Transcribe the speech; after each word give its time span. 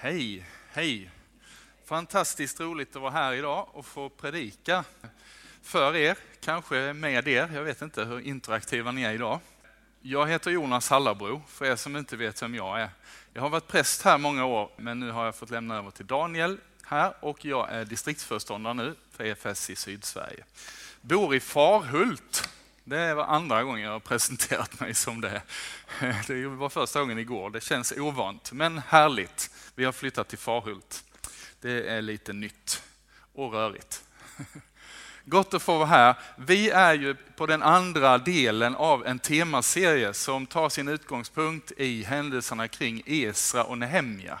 Hej, 0.00 0.44
hej. 0.72 1.10
Fantastiskt 1.84 2.60
roligt 2.60 2.96
att 2.96 3.02
vara 3.02 3.12
här 3.12 3.32
idag 3.32 3.68
och 3.72 3.86
få 3.86 4.08
predika 4.08 4.84
för 5.62 5.96
er, 5.96 6.16
kanske 6.40 6.92
med 6.92 7.28
er. 7.28 7.50
Jag 7.54 7.62
vet 7.62 7.82
inte 7.82 8.04
hur 8.04 8.20
interaktiva 8.20 8.92
ni 8.92 9.02
är 9.02 9.12
idag. 9.12 9.40
Jag 10.00 10.26
heter 10.26 10.50
Jonas 10.50 10.90
Hallabro, 10.90 11.42
för 11.48 11.64
er 11.64 11.76
som 11.76 11.96
inte 11.96 12.16
vet 12.16 12.42
vem 12.42 12.54
jag 12.54 12.80
är. 12.80 12.90
Jag 13.32 13.42
har 13.42 13.48
varit 13.48 13.66
präst 13.66 14.02
här 14.02 14.18
många 14.18 14.44
år, 14.44 14.70
men 14.76 15.00
nu 15.00 15.10
har 15.10 15.24
jag 15.24 15.34
fått 15.34 15.50
lämna 15.50 15.76
över 15.76 15.90
till 15.90 16.06
Daniel 16.06 16.58
här 16.84 17.14
och 17.20 17.44
jag 17.44 17.70
är 17.70 17.84
distriktsföreståndare 17.84 18.74
nu 18.74 18.94
för 19.12 19.24
EFS 19.24 19.70
i 19.70 19.76
Sydsverige. 19.76 20.44
Bor 21.00 21.34
i 21.34 21.40
Farhult. 21.40 22.48
Det 22.88 23.14
var 23.14 23.24
andra 23.24 23.62
gången 23.62 23.84
jag 23.84 23.92
har 23.92 24.00
presenterat 24.00 24.80
mig 24.80 24.94
som 24.94 25.20
det. 25.20 25.42
Det 26.26 26.46
var 26.46 26.68
första 26.68 27.00
gången 27.00 27.18
igår. 27.18 27.50
Det 27.50 27.60
känns 27.60 27.92
ovant, 27.92 28.52
men 28.52 28.78
härligt. 28.78 29.50
Vi 29.74 29.84
har 29.84 29.92
flyttat 29.92 30.28
till 30.28 30.38
Farhult. 30.38 31.04
Det 31.60 31.88
är 31.88 32.02
lite 32.02 32.32
nytt 32.32 32.82
och 33.34 33.52
rörigt. 33.52 34.04
Gott 35.24 35.54
att 35.54 35.62
få 35.62 35.78
vara 35.78 35.86
här. 35.86 36.14
Vi 36.36 36.70
är 36.70 36.94
ju 36.94 37.14
på 37.14 37.46
den 37.46 37.62
andra 37.62 38.18
delen 38.18 38.74
av 38.74 39.06
en 39.06 39.18
temaserie 39.18 40.14
som 40.14 40.46
tar 40.46 40.68
sin 40.68 40.88
utgångspunkt 40.88 41.72
i 41.76 42.02
händelserna 42.02 42.68
kring 42.68 43.02
Esra 43.06 43.64
och 43.64 43.78
Nehemja. 43.78 44.38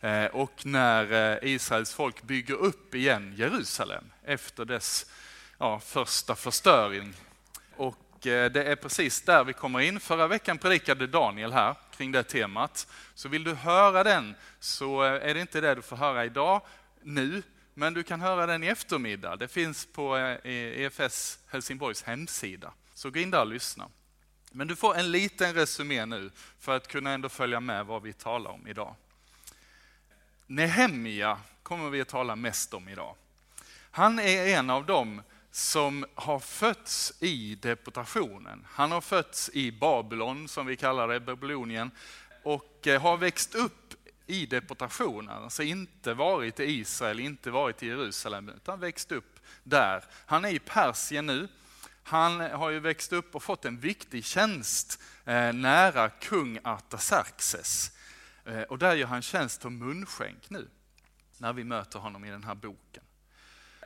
Eh, 0.00 0.24
och 0.24 0.66
när 0.66 1.32
eh, 1.42 1.52
Israels 1.52 1.94
folk 1.94 2.22
bygger 2.22 2.54
upp 2.54 2.94
igen 2.94 3.34
Jerusalem 3.36 4.04
efter 4.24 4.64
dess 4.64 5.06
ja, 5.58 5.80
första 5.80 6.36
förstöring. 6.36 7.14
Och 7.80 8.26
eh, 8.26 8.50
det 8.50 8.64
är 8.64 8.76
precis 8.76 9.22
där 9.22 9.44
vi 9.44 9.52
kommer 9.52 9.80
in. 9.80 10.00
Förra 10.00 10.26
veckan 10.26 10.58
predikade 10.58 11.06
Daniel 11.06 11.52
här 11.52 11.74
kring 11.96 12.12
det 12.12 12.22
temat. 12.22 12.86
Så 13.14 13.28
vill 13.28 13.44
du 13.44 13.54
höra 13.54 14.04
den 14.04 14.34
så 14.58 15.04
eh, 15.04 15.28
är 15.30 15.34
det 15.34 15.40
inte 15.40 15.60
det 15.60 15.74
du 15.74 15.82
får 15.82 15.96
höra 15.96 16.24
idag, 16.24 16.62
nu, 17.02 17.42
men 17.74 17.94
du 17.94 18.02
kan 18.02 18.20
höra 18.20 18.46
den 18.46 18.64
i 18.64 18.66
eftermiddag. 18.66 19.36
Det 19.36 19.48
finns 19.48 19.86
på 19.86 20.16
eh, 20.16 20.36
e- 20.44 20.84
EFS 20.84 21.38
Helsingborgs 21.46 22.02
hemsida. 22.02 22.72
Så 22.94 23.10
gå 23.10 23.18
in 23.18 23.30
där 23.30 23.40
och 23.40 23.46
lyssna. 23.46 23.88
Men 24.52 24.66
du 24.66 24.76
får 24.76 24.96
en 24.96 25.10
liten 25.10 25.54
resumé 25.54 26.06
nu 26.06 26.30
för 26.58 26.76
att 26.76 26.88
kunna 26.88 27.10
ändå 27.10 27.28
följa 27.28 27.60
med 27.60 27.86
vad 27.86 28.02
vi 28.02 28.12
talar 28.12 28.50
om 28.50 28.66
idag. 28.66 28.94
Nehemia 30.46 31.38
kommer 31.62 31.90
vi 31.90 32.00
att 32.00 32.08
tala 32.08 32.36
mest 32.36 32.74
om 32.74 32.88
idag. 32.88 33.14
Han 33.90 34.18
är 34.18 34.46
en 34.46 34.70
av 34.70 34.86
dem 34.86 35.22
som 35.50 36.04
har 36.14 36.38
fötts 36.38 37.12
i 37.20 37.54
deportationen. 37.54 38.66
Han 38.70 38.92
har 38.92 39.00
fötts 39.00 39.50
i 39.52 39.72
Babylon, 39.72 40.48
som 40.48 40.66
vi 40.66 40.76
kallar 40.76 41.08
det, 41.08 41.20
Babylonien, 41.20 41.90
och 42.42 42.86
eh, 42.86 43.02
har 43.02 43.16
växt 43.16 43.54
upp 43.54 43.94
i 44.26 44.46
deportationen, 44.46 45.42
alltså 45.44 45.62
inte 45.62 46.14
varit 46.14 46.60
i 46.60 46.64
Israel, 46.64 47.20
inte 47.20 47.50
varit 47.50 47.82
i 47.82 47.86
Jerusalem, 47.86 48.48
utan 48.48 48.80
växt 48.80 49.12
upp 49.12 49.40
där. 49.62 50.04
Han 50.26 50.44
är 50.44 50.48
i 50.48 50.58
Persien 50.58 51.26
nu. 51.26 51.48
Han 52.02 52.40
har 52.40 52.70
ju 52.70 52.80
växt 52.80 53.12
upp 53.12 53.34
och 53.34 53.42
fått 53.42 53.64
en 53.64 53.78
viktig 53.78 54.24
tjänst 54.24 55.02
eh, 55.24 55.52
nära 55.52 56.10
kung 56.10 56.58
Artaxerxes. 56.64 57.92
Eh, 58.44 58.62
och 58.62 58.78
där 58.78 58.94
gör 58.94 59.06
han 59.06 59.22
tjänst 59.22 59.62
som 59.62 59.78
munskänk 59.78 60.50
nu, 60.50 60.68
när 61.38 61.52
vi 61.52 61.64
möter 61.64 61.98
honom 61.98 62.24
i 62.24 62.30
den 62.30 62.44
här 62.44 62.54
boken. 62.54 63.02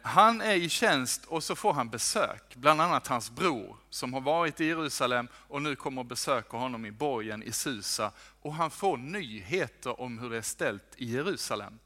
Han 0.06 0.40
är 0.40 0.54
i 0.54 0.68
tjänst 0.68 1.24
och 1.24 1.44
så 1.44 1.56
får 1.56 1.72
han 1.72 1.90
besök, 1.90 2.56
bland 2.56 2.80
annat 2.80 3.06
hans 3.06 3.30
bror 3.30 3.76
som 3.90 4.12
har 4.14 4.20
varit 4.20 4.60
i 4.60 4.64
Jerusalem 4.64 5.28
och 5.34 5.62
nu 5.62 5.76
kommer 5.76 6.00
och 6.00 6.06
besöker 6.06 6.58
honom 6.58 6.86
i 6.86 6.90
borgen 6.90 7.42
i 7.42 7.52
Susa. 7.52 8.12
Och 8.42 8.54
han 8.54 8.70
får 8.70 8.96
nyheter 8.96 10.00
om 10.00 10.18
hur 10.18 10.30
det 10.30 10.36
är 10.36 10.42
ställt 10.42 10.94
i 10.96 11.12
Jerusalem. 11.12 11.78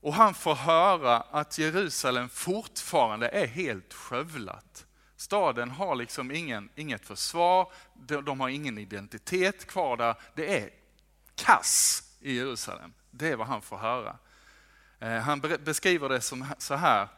Och 0.00 0.14
han 0.14 0.34
får 0.34 0.54
höra 0.54 1.20
att 1.20 1.58
Jerusalem 1.58 2.28
fortfarande 2.28 3.28
är 3.28 3.46
helt 3.46 3.94
skövlat. 3.94 4.86
Staden 5.16 5.70
har 5.70 5.94
liksom 5.94 6.30
ingen, 6.30 6.68
inget 6.74 7.06
försvar, 7.06 7.72
de 8.24 8.40
har 8.40 8.48
ingen 8.48 8.78
identitet 8.78 9.66
kvar 9.66 9.96
där. 9.96 10.14
Det 10.34 10.58
är 10.58 10.70
kass 11.34 12.02
i 12.20 12.36
Jerusalem. 12.36 12.92
Det 13.10 13.28
är 13.28 13.36
vad 13.36 13.46
han 13.46 13.62
får 13.62 13.76
höra. 13.76 14.16
Eh, 15.02 15.18
han 15.18 15.40
beskriver 15.40 16.08
det 16.08 16.20
som 16.20 16.46
så 16.58 16.74
här, 16.74 17.08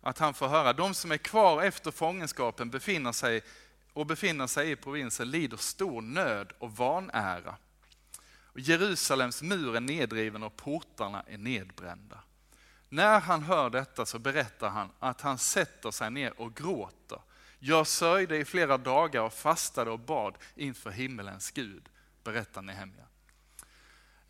att 0.00 0.18
han 0.18 0.34
får 0.34 0.48
höra, 0.48 0.72
de 0.72 0.94
som 0.94 1.12
är 1.12 1.16
kvar 1.16 1.62
efter 1.62 1.90
fångenskapen 1.90 2.70
befinner 2.70 3.12
sig 3.12 3.42
och 3.92 4.06
befinner 4.06 4.46
sig 4.46 4.70
i 4.70 4.76
provinsen 4.76 5.30
lider 5.30 5.56
stor 5.56 6.02
nöd 6.02 6.52
och 6.58 6.76
vanära. 6.76 7.56
Jerusalems 8.54 9.42
mur 9.42 9.76
är 9.76 9.80
nedriven 9.80 10.42
och 10.42 10.56
portarna 10.56 11.24
är 11.26 11.38
nedbrända. 11.38 12.18
När 12.88 13.20
han 13.20 13.42
hör 13.42 13.70
detta 13.70 14.06
så 14.06 14.18
berättar 14.18 14.68
han 14.68 14.90
att 14.98 15.20
han 15.20 15.38
sätter 15.38 15.90
sig 15.90 16.10
ner 16.10 16.40
och 16.40 16.54
gråter. 16.54 17.18
Jag 17.58 17.86
sörjde 17.86 18.36
i 18.36 18.44
flera 18.44 18.78
dagar 18.78 19.22
och 19.22 19.32
fastade 19.32 19.90
och 19.90 20.00
bad 20.00 20.38
inför 20.54 20.90
himmelens 20.90 21.50
Gud, 21.50 21.88
berättar 22.24 22.62
Nehemja. 22.62 23.04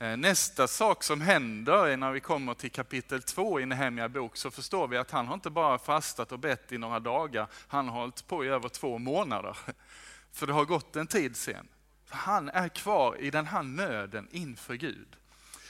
Eh, 0.04 0.16
nästa 0.16 0.68
sak 0.68 1.02
som 1.02 1.20
händer 1.20 1.96
när 1.96 2.12
vi 2.12 2.20
kommer 2.20 2.54
till 2.54 2.70
kapitel 2.70 3.22
2 3.22 3.60
i 3.60 3.66
Nehemja 3.66 4.08
bok 4.08 4.36
så 4.36 4.50
förstår 4.50 4.88
vi 4.88 4.96
att 4.96 5.10
han 5.10 5.26
har 5.26 5.34
inte 5.34 5.50
bara 5.50 5.78
fastat 5.78 6.32
och 6.32 6.38
bett 6.38 6.72
i 6.72 6.78
några 6.78 7.00
dagar, 7.00 7.46
han 7.68 7.88
har 7.88 8.00
hållit 8.00 8.26
på 8.26 8.44
i 8.44 8.48
över 8.48 8.68
två 8.68 8.98
månader. 8.98 9.56
För 10.32 10.46
det 10.46 10.52
har 10.52 10.64
gått 10.64 10.96
en 10.96 11.06
tid 11.06 11.36
sen. 11.36 11.68
Han 12.08 12.48
är 12.48 12.68
kvar 12.68 13.16
i 13.20 13.30
den 13.30 13.46
här 13.46 13.62
nöden 13.62 14.28
inför 14.30 14.74
Gud. 14.74 15.16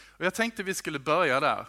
Och 0.07 0.25
jag 0.25 0.35
tänkte 0.35 0.63
vi 0.63 0.75
skulle 0.75 0.99
börja 0.99 1.41
där. 1.41 1.67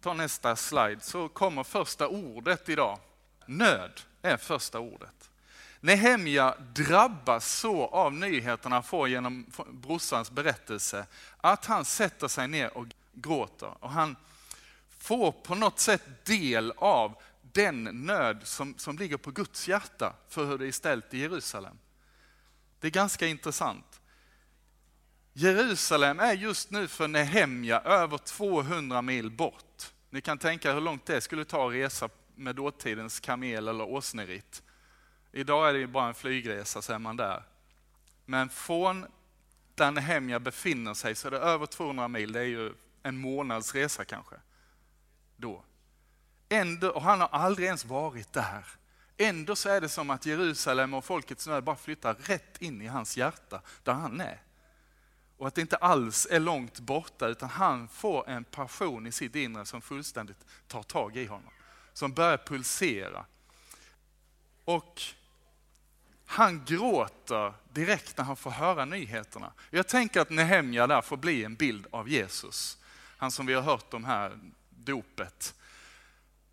Ta 0.00 0.14
nästa 0.14 0.56
slide 0.56 1.00
så 1.00 1.28
kommer 1.28 1.64
första 1.64 2.08
ordet 2.08 2.68
idag. 2.68 2.98
Nöd 3.46 4.00
är 4.22 4.36
första 4.36 4.78
ordet. 4.80 5.29
Nehemja 5.80 6.54
drabbas 6.74 7.58
så 7.58 7.86
av 7.86 8.12
nyheterna 8.12 8.76
han 8.76 8.82
får 8.82 9.08
genom 9.08 9.46
brorsans 9.70 10.30
berättelse 10.30 11.06
att 11.36 11.66
han 11.66 11.84
sätter 11.84 12.28
sig 12.28 12.48
ner 12.48 12.76
och 12.76 12.86
gråter. 13.12 13.84
Och 13.84 13.90
han 13.90 14.16
får 14.98 15.32
på 15.32 15.54
något 15.54 15.78
sätt 15.78 16.26
del 16.26 16.72
av 16.76 17.14
den 17.52 17.84
nöd 17.84 18.40
som, 18.44 18.74
som 18.78 18.98
ligger 18.98 19.16
på 19.16 19.30
Guds 19.30 19.68
hjärta 19.68 20.14
för 20.28 20.46
hur 20.46 20.58
det 20.58 20.66
är 20.66 20.72
ställt 20.72 21.14
i 21.14 21.18
Jerusalem. 21.18 21.78
Det 22.80 22.86
är 22.86 22.90
ganska 22.90 23.26
intressant. 23.26 24.00
Jerusalem 25.32 26.20
är 26.20 26.32
just 26.32 26.70
nu 26.70 26.88
för 26.88 27.08
Nehemja 27.08 27.80
över 27.80 28.18
200 28.18 29.02
mil 29.02 29.30
bort. 29.30 29.92
Ni 30.10 30.20
kan 30.20 30.38
tänka 30.38 30.72
hur 30.72 30.80
långt 30.80 31.06
det 31.06 31.20
skulle 31.20 31.44
ta 31.44 31.68
att 31.68 31.74
resa 31.74 32.08
med 32.34 32.56
dåtidens 32.56 33.20
kamel 33.20 33.68
eller 33.68 33.84
åsneritt. 33.84 34.62
Idag 35.32 35.68
är 35.68 35.72
det 35.72 35.78
ju 35.78 35.86
bara 35.86 36.08
en 36.08 36.14
flygresa 36.14 36.82
så 36.82 36.92
är 36.92 36.98
man 36.98 37.16
där. 37.16 37.42
Men 38.24 38.48
från 38.48 39.06
det 39.74 40.00
hem 40.00 40.30
jag 40.30 40.42
befinner 40.42 40.94
sig 40.94 41.14
så 41.14 41.28
är 41.28 41.30
det 41.30 41.38
över 41.38 41.66
200 41.66 42.08
mil, 42.08 42.32
det 42.32 42.40
är 42.40 42.44
ju 42.44 42.72
en 43.02 43.16
månads 43.16 43.74
resa 43.74 44.04
kanske. 44.04 44.36
Då. 45.36 45.64
Ändå, 46.48 46.90
och 46.90 47.02
han 47.02 47.20
har 47.20 47.28
aldrig 47.28 47.66
ens 47.66 47.84
varit 47.84 48.32
där. 48.32 48.64
Ändå 49.16 49.56
så 49.56 49.68
är 49.68 49.80
det 49.80 49.88
som 49.88 50.10
att 50.10 50.26
Jerusalem 50.26 50.94
och 50.94 51.04
folkets 51.04 51.46
nöd 51.46 51.64
bara 51.64 51.76
flyttar 51.76 52.14
rätt 52.14 52.62
in 52.62 52.82
i 52.82 52.86
hans 52.86 53.16
hjärta, 53.16 53.62
där 53.82 53.92
han 53.92 54.20
är. 54.20 54.42
Och 55.36 55.46
att 55.46 55.54
det 55.54 55.60
inte 55.60 55.76
alls 55.76 56.26
är 56.30 56.40
långt 56.40 56.80
borta, 56.80 57.26
utan 57.26 57.48
han 57.48 57.88
får 57.88 58.28
en 58.28 58.44
passion 58.44 59.06
i 59.06 59.12
sitt 59.12 59.34
inre 59.34 59.66
som 59.66 59.80
fullständigt 59.80 60.46
tar 60.66 60.82
tag 60.82 61.16
i 61.16 61.26
honom. 61.26 61.52
Som 61.92 62.12
börjar 62.12 62.36
pulsera. 62.36 63.24
Och 64.64 65.02
han 66.30 66.64
gråter 66.64 67.54
direkt 67.72 68.18
när 68.18 68.24
han 68.24 68.36
får 68.36 68.50
höra 68.50 68.84
nyheterna. 68.84 69.52
Jag 69.70 69.88
tänker 69.88 70.20
att 70.20 70.30
Nehemja 70.30 70.86
där 70.86 71.00
får 71.00 71.16
bli 71.16 71.44
en 71.44 71.54
bild 71.54 71.86
av 71.90 72.08
Jesus. 72.08 72.78
Han 73.16 73.30
som 73.30 73.46
vi 73.46 73.54
har 73.54 73.62
hört 73.62 73.94
om 73.94 74.04
här, 74.04 74.38
dopet. 74.70 75.54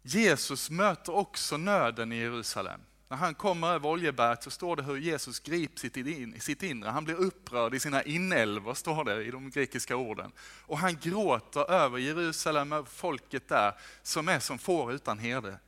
Jesus 0.02 0.70
möter 0.70 1.16
också 1.16 1.58
nöden 1.58 2.12
i 2.12 2.16
Jerusalem. 2.16 2.82
När 3.10 3.18
han 3.18 3.36
kommer 3.36 3.68
över 3.68 3.90
Oljeberget 3.90 4.44
så 4.44 4.50
står 4.50 4.76
det 4.76 4.84
hur 4.84 4.98
Jesus 4.98 5.40
grips 5.40 5.86
i 5.86 6.40
sitt 6.40 6.64
inre. 6.64 6.90
Han 6.90 7.06
blir 7.06 7.16
upprörd 7.16 7.74
i 7.74 7.80
sina 7.80 8.04
inälvor, 8.04 8.74
står 8.74 9.04
det 9.04 9.24
i 9.24 9.32
de 9.32 9.50
grekiska 9.50 9.96
orden. 9.96 10.32
Och 10.66 10.78
han 10.78 10.98
gråter 11.02 11.72
över 11.72 11.98
Jerusalem, 11.98 12.74
över 12.74 12.90
folket 12.90 13.48
där, 13.48 13.74
som 14.04 14.28
är 14.28 14.40
som 14.40 14.58
får 14.58 14.94
utan 14.94 15.20
herde. 15.20 15.60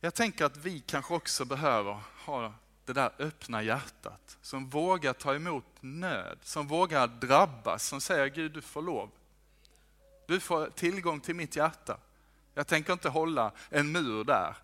Jag 0.00 0.14
tänker 0.14 0.44
att 0.44 0.56
vi 0.56 0.80
kanske 0.80 1.14
också 1.14 1.44
behöver 1.44 2.00
ha 2.24 2.52
det 2.86 2.92
där 2.92 3.12
öppna 3.18 3.62
hjärtat, 3.62 4.38
som 4.42 4.68
vågar 4.68 5.12
ta 5.12 5.34
emot 5.34 5.64
nöd, 5.80 6.38
som 6.42 6.66
vågar 6.66 7.06
drabbas, 7.06 7.86
som 7.86 8.00
säger 8.00 8.26
Gud 8.26 8.52
du 8.52 8.62
får 8.62 8.82
lov. 8.82 9.10
Du 10.26 10.40
får 10.40 10.70
tillgång 10.70 11.20
till 11.20 11.34
mitt 11.34 11.56
hjärta. 11.56 11.98
Jag 12.54 12.66
tänker 12.66 12.92
inte 12.92 13.08
hålla 13.08 13.52
en 13.70 13.92
mur 13.92 14.24
där. 14.24 14.56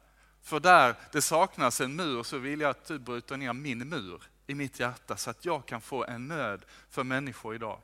För 0.43 0.61
där 0.61 0.95
det 1.13 1.23
saknas 1.23 1.81
en 1.81 1.97
mur 1.97 2.23
så 2.23 2.39
vill 2.39 2.61
jag 2.61 2.71
att 2.71 2.85
du 2.85 2.99
bryter 2.99 3.37
ner 3.37 3.53
min 3.53 3.89
mur 3.89 4.23
i 4.47 4.55
mitt 4.55 4.81
hjärta 4.81 5.17
så 5.17 5.31
att 5.31 5.45
jag 5.45 5.67
kan 5.67 5.81
få 5.81 6.05
en 6.05 6.29
nöd 6.29 6.65
för 6.91 7.05
människor 7.05 7.55
idag. 7.55 7.79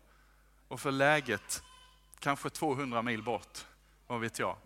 Och 0.68 0.80
för 0.80 0.92
läget 0.92 1.62
kanske 2.18 2.50
200 2.50 3.02
mil 3.02 3.22
bort, 3.22 3.66
vad 4.06 4.20
vet 4.20 4.38
jag. 4.38 4.56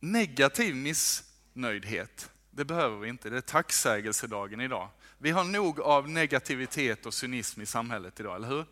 Negativ 0.00 0.76
missnöjdhet, 0.76 2.30
det 2.58 2.64
behöver 2.64 2.96
vi 2.96 3.08
inte. 3.08 3.30
Det 3.30 3.36
är 3.36 3.40
tacksägelsedagen 3.40 4.60
idag. 4.60 4.88
Vi 5.18 5.30
har 5.30 5.44
nog 5.44 5.80
av 5.80 6.08
negativitet 6.08 7.06
och 7.06 7.14
cynism 7.14 7.60
i 7.60 7.66
samhället 7.66 8.20
idag, 8.20 8.36
eller 8.36 8.48
hur? 8.48 8.66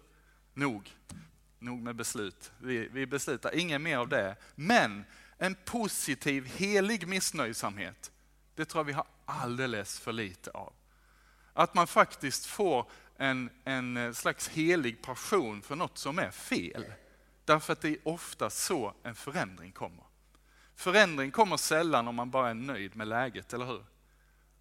Nog. 0.54 0.96
Nog 1.58 1.82
med 1.82 1.96
beslut. 1.96 2.52
Vi, 2.58 2.88
vi 2.88 3.06
beslutar 3.06 3.54
inget 3.54 3.80
mer 3.80 3.96
av 3.96 4.08
det. 4.08 4.36
Men 4.54 5.04
en 5.38 5.56
positiv, 5.64 6.46
helig 6.46 7.08
missnöjsamhet, 7.08 8.12
det 8.54 8.64
tror 8.64 8.80
jag 8.80 8.84
vi 8.84 8.92
har 8.92 9.06
alldeles 9.24 10.00
för 10.00 10.12
lite 10.12 10.50
av. 10.50 10.72
Att 11.52 11.74
man 11.74 11.86
faktiskt 11.86 12.46
får 12.46 12.90
en, 13.16 13.50
en 13.64 14.14
slags 14.14 14.48
helig 14.48 15.02
passion 15.02 15.62
för 15.62 15.76
något 15.76 15.98
som 15.98 16.18
är 16.18 16.30
fel. 16.30 16.84
Därför 17.44 17.72
att 17.72 17.80
det 17.80 17.88
är 17.88 18.08
ofta 18.08 18.50
så 18.50 18.94
en 19.02 19.14
förändring 19.14 19.72
kommer. 19.72 20.04
Förändring 20.76 21.30
kommer 21.30 21.56
sällan 21.56 22.08
om 22.08 22.14
man 22.14 22.30
bara 22.30 22.50
är 22.50 22.54
nöjd 22.54 22.96
med 22.96 23.08
läget, 23.08 23.52
eller 23.52 23.66
hur? 23.66 23.84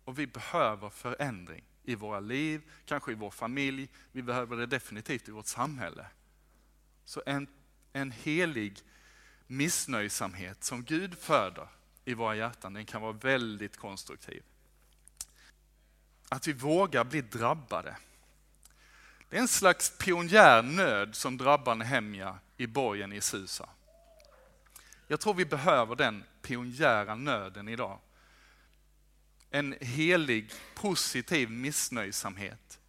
Och 0.05 0.19
vi 0.19 0.27
behöver 0.27 0.89
förändring 0.89 1.63
i 1.83 1.95
våra 1.95 2.19
liv, 2.19 2.61
kanske 2.85 3.11
i 3.11 3.15
vår 3.15 3.31
familj. 3.31 3.89
Vi 4.11 4.21
behöver 4.21 4.57
det 4.57 4.65
definitivt 4.65 5.27
i 5.27 5.31
vårt 5.31 5.45
samhälle. 5.45 6.05
Så 7.05 7.23
en, 7.25 7.47
en 7.93 8.11
helig 8.11 8.79
missnöjsamhet 9.47 10.63
som 10.63 10.83
Gud 10.83 11.17
föder 11.17 11.67
i 12.05 12.13
våra 12.13 12.35
hjärtan, 12.35 12.73
den 12.73 12.85
kan 12.85 13.01
vara 13.01 13.11
väldigt 13.11 13.77
konstruktiv. 13.77 14.43
Att 16.29 16.47
vi 16.47 16.53
vågar 16.53 17.03
bli 17.03 17.21
drabbade. 17.21 17.97
Det 19.29 19.37
är 19.37 19.41
en 19.41 19.47
slags 19.47 19.97
pionjärnöd 19.97 21.15
som 21.15 21.37
drabbar 21.37 21.75
Nehemja 21.75 22.39
i 22.57 22.67
borgen 22.67 23.13
i 23.13 23.21
Susa. 23.21 23.69
Jag 25.07 25.19
tror 25.19 25.33
vi 25.33 25.45
behöver 25.45 25.95
den 25.95 26.23
pionjära 26.41 27.15
nöden 27.15 27.67
idag. 27.67 27.99
En 29.49 29.75
helig, 29.81 30.51
positiv 30.75 31.49
missnöjsamhet. 31.49 32.79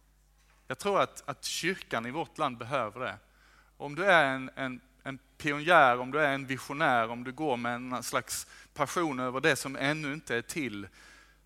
Jag 0.67 0.77
tror 0.79 1.01
att, 1.01 1.29
att 1.29 1.45
kyrkan 1.45 2.05
i 2.05 2.11
vårt 2.11 2.37
land 2.37 2.57
behöver 2.57 2.99
det. 2.99 3.17
Om 3.77 3.95
du 3.95 4.05
är 4.05 4.25
en, 4.25 4.49
en, 4.55 4.81
en 5.03 5.19
pionjär, 5.37 5.99
om 5.99 6.11
du 6.11 6.19
är 6.19 6.33
en 6.33 6.45
visionär, 6.45 7.09
om 7.09 7.23
du 7.23 7.31
går 7.31 7.57
med 7.57 7.75
en 7.75 8.03
slags 8.03 8.47
passion 8.73 9.19
över 9.19 9.41
det 9.41 9.55
som 9.55 9.75
ännu 9.75 10.13
inte 10.13 10.35
är 10.35 10.41
till, 10.41 10.87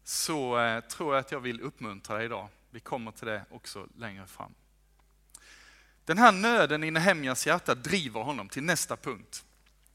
så 0.03 0.59
eh, 0.59 0.79
tror 0.79 1.15
jag 1.15 1.19
att 1.19 1.31
jag 1.31 1.39
vill 1.39 1.61
uppmuntra 1.61 2.17
dig 2.17 2.25
idag. 2.25 2.47
Vi 2.69 2.79
kommer 2.79 3.11
till 3.11 3.27
det 3.27 3.45
också 3.49 3.87
längre 3.97 4.27
fram. 4.27 4.53
Den 6.05 6.17
här 6.17 6.31
nöden 6.31 6.83
i 6.83 6.91
Nehemjas 6.91 7.47
hjärta 7.47 7.75
driver 7.75 8.21
honom 8.21 8.49
till 8.49 8.63
nästa 8.63 8.97
punkt. 8.97 9.45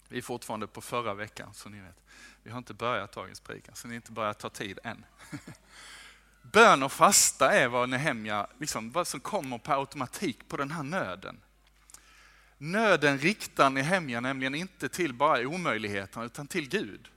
Vi 0.09 0.19
är 0.19 0.23
fortfarande 0.23 0.67
på 0.67 0.81
förra 0.81 1.15
veckan, 1.15 1.55
så 1.55 1.69
ni 1.69 1.81
vet. 1.81 2.03
Vi 2.43 2.51
har 2.51 2.59
inte 2.59 2.75
börjat 2.75 3.13
dagens 3.13 3.41
predikan, 3.41 3.75
så 3.75 3.89
ni 3.89 3.95
har 3.95 3.97
inte 3.97 4.13
börjat 4.13 4.39
ta 4.39 4.51
tid 4.51 4.79
än. 4.85 5.05
Bön 6.43 6.83
och 6.83 6.93
fasta 6.93 7.53
är 7.53 7.69
vad 7.69 7.89
Nehemja, 7.89 8.47
liksom, 8.59 8.91
vad 8.91 9.07
som 9.07 9.21
kommer 9.21 9.59
på 9.59 9.73
automatik 9.73 10.49
på 10.49 10.57
den 10.57 10.71
här 10.71 10.83
nöden. 10.83 11.41
Nöden 12.59 13.19
riktar 13.19 13.71
Nehemja 13.71 14.21
nämligen 14.21 14.55
inte 14.55 14.89
till 14.89 15.15
bara 15.15 15.49
omöjligheterna, 15.49 16.25
utan 16.25 16.47
till 16.47 16.69
Gud. 16.69 17.09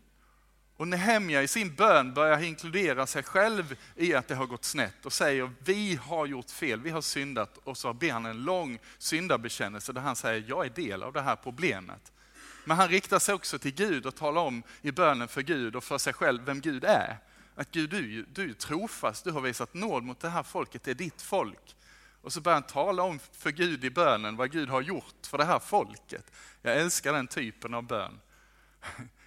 Och 0.77 0.88
Nehemja 0.88 1.44
i 1.44 1.47
sin 1.47 1.75
bön 1.75 2.13
börjar 2.13 2.44
inkludera 2.44 3.07
sig 3.07 3.24
själv 3.24 3.77
i 3.95 4.13
att 4.13 4.27
det 4.27 4.36
har 4.36 4.45
gått 4.45 4.63
snett 4.63 5.06
och 5.06 5.13
säger 5.13 5.51
vi 5.59 5.95
har 5.95 6.25
gjort 6.25 6.50
fel, 6.50 6.81
vi 6.81 6.89
har 6.89 7.01
syndat 7.01 7.57
och 7.57 7.77
så 7.77 7.94
ber 7.94 8.12
han 8.12 8.25
en 8.25 8.44
lång 8.44 8.80
syndabekännelse 8.97 9.94
där 9.94 10.01
han 10.01 10.15
säger 10.15 10.45
jag 10.47 10.65
är 10.65 10.69
del 10.69 11.03
av 11.03 11.13
det 11.13 11.21
här 11.21 11.36
problemet. 11.36 12.12
Men 12.66 12.78
han 12.78 12.88
riktar 12.88 13.20
sig 13.20 13.36
också 13.36 13.60
till 13.60 13.74
Gud 13.74 14.06
och 14.06 14.16
talar 14.16 14.42
om 14.42 14.64
i 14.82 14.92
bönen 14.92 15.28
för 15.28 15.42
Gud 15.42 15.76
och 15.76 15.84
för 15.84 15.98
sig 15.98 16.14
själv 16.14 16.44
vem 16.46 16.62
Gud 16.62 16.84
är. 16.84 17.18
Att 17.56 17.72
Gud, 17.72 17.90
du, 17.90 18.26
du 18.34 18.50
är 18.50 18.54
trofast, 18.54 19.24
du 19.24 19.32
har 19.32 19.42
visat 19.42 19.74
nåd 19.74 20.04
mot 20.04 20.20
det 20.20 20.30
här 20.30 20.44
folket, 20.44 20.84
det 20.84 20.92
är 20.92 20.96
ditt 20.96 21.22
folk. 21.22 21.76
Och 22.22 22.34
så 22.34 22.42
börjar 22.42 22.56
han 22.56 22.64
tala 22.64 23.04
om 23.04 23.20
för 23.20 23.52
Gud 23.52 23.86
i 23.86 23.90
bönen 23.90 24.36
vad 24.36 24.52
Gud 24.52 24.70
har 24.70 24.82
gjort 24.82 25.28
för 25.28 25.38
det 25.38 25.46
här 25.46 25.60
folket. 25.60 26.32
Jag 26.62 26.78
älskar 26.78 27.14
den 27.14 27.28
typen 27.28 27.74
av 27.74 27.84
bön. 27.84 28.20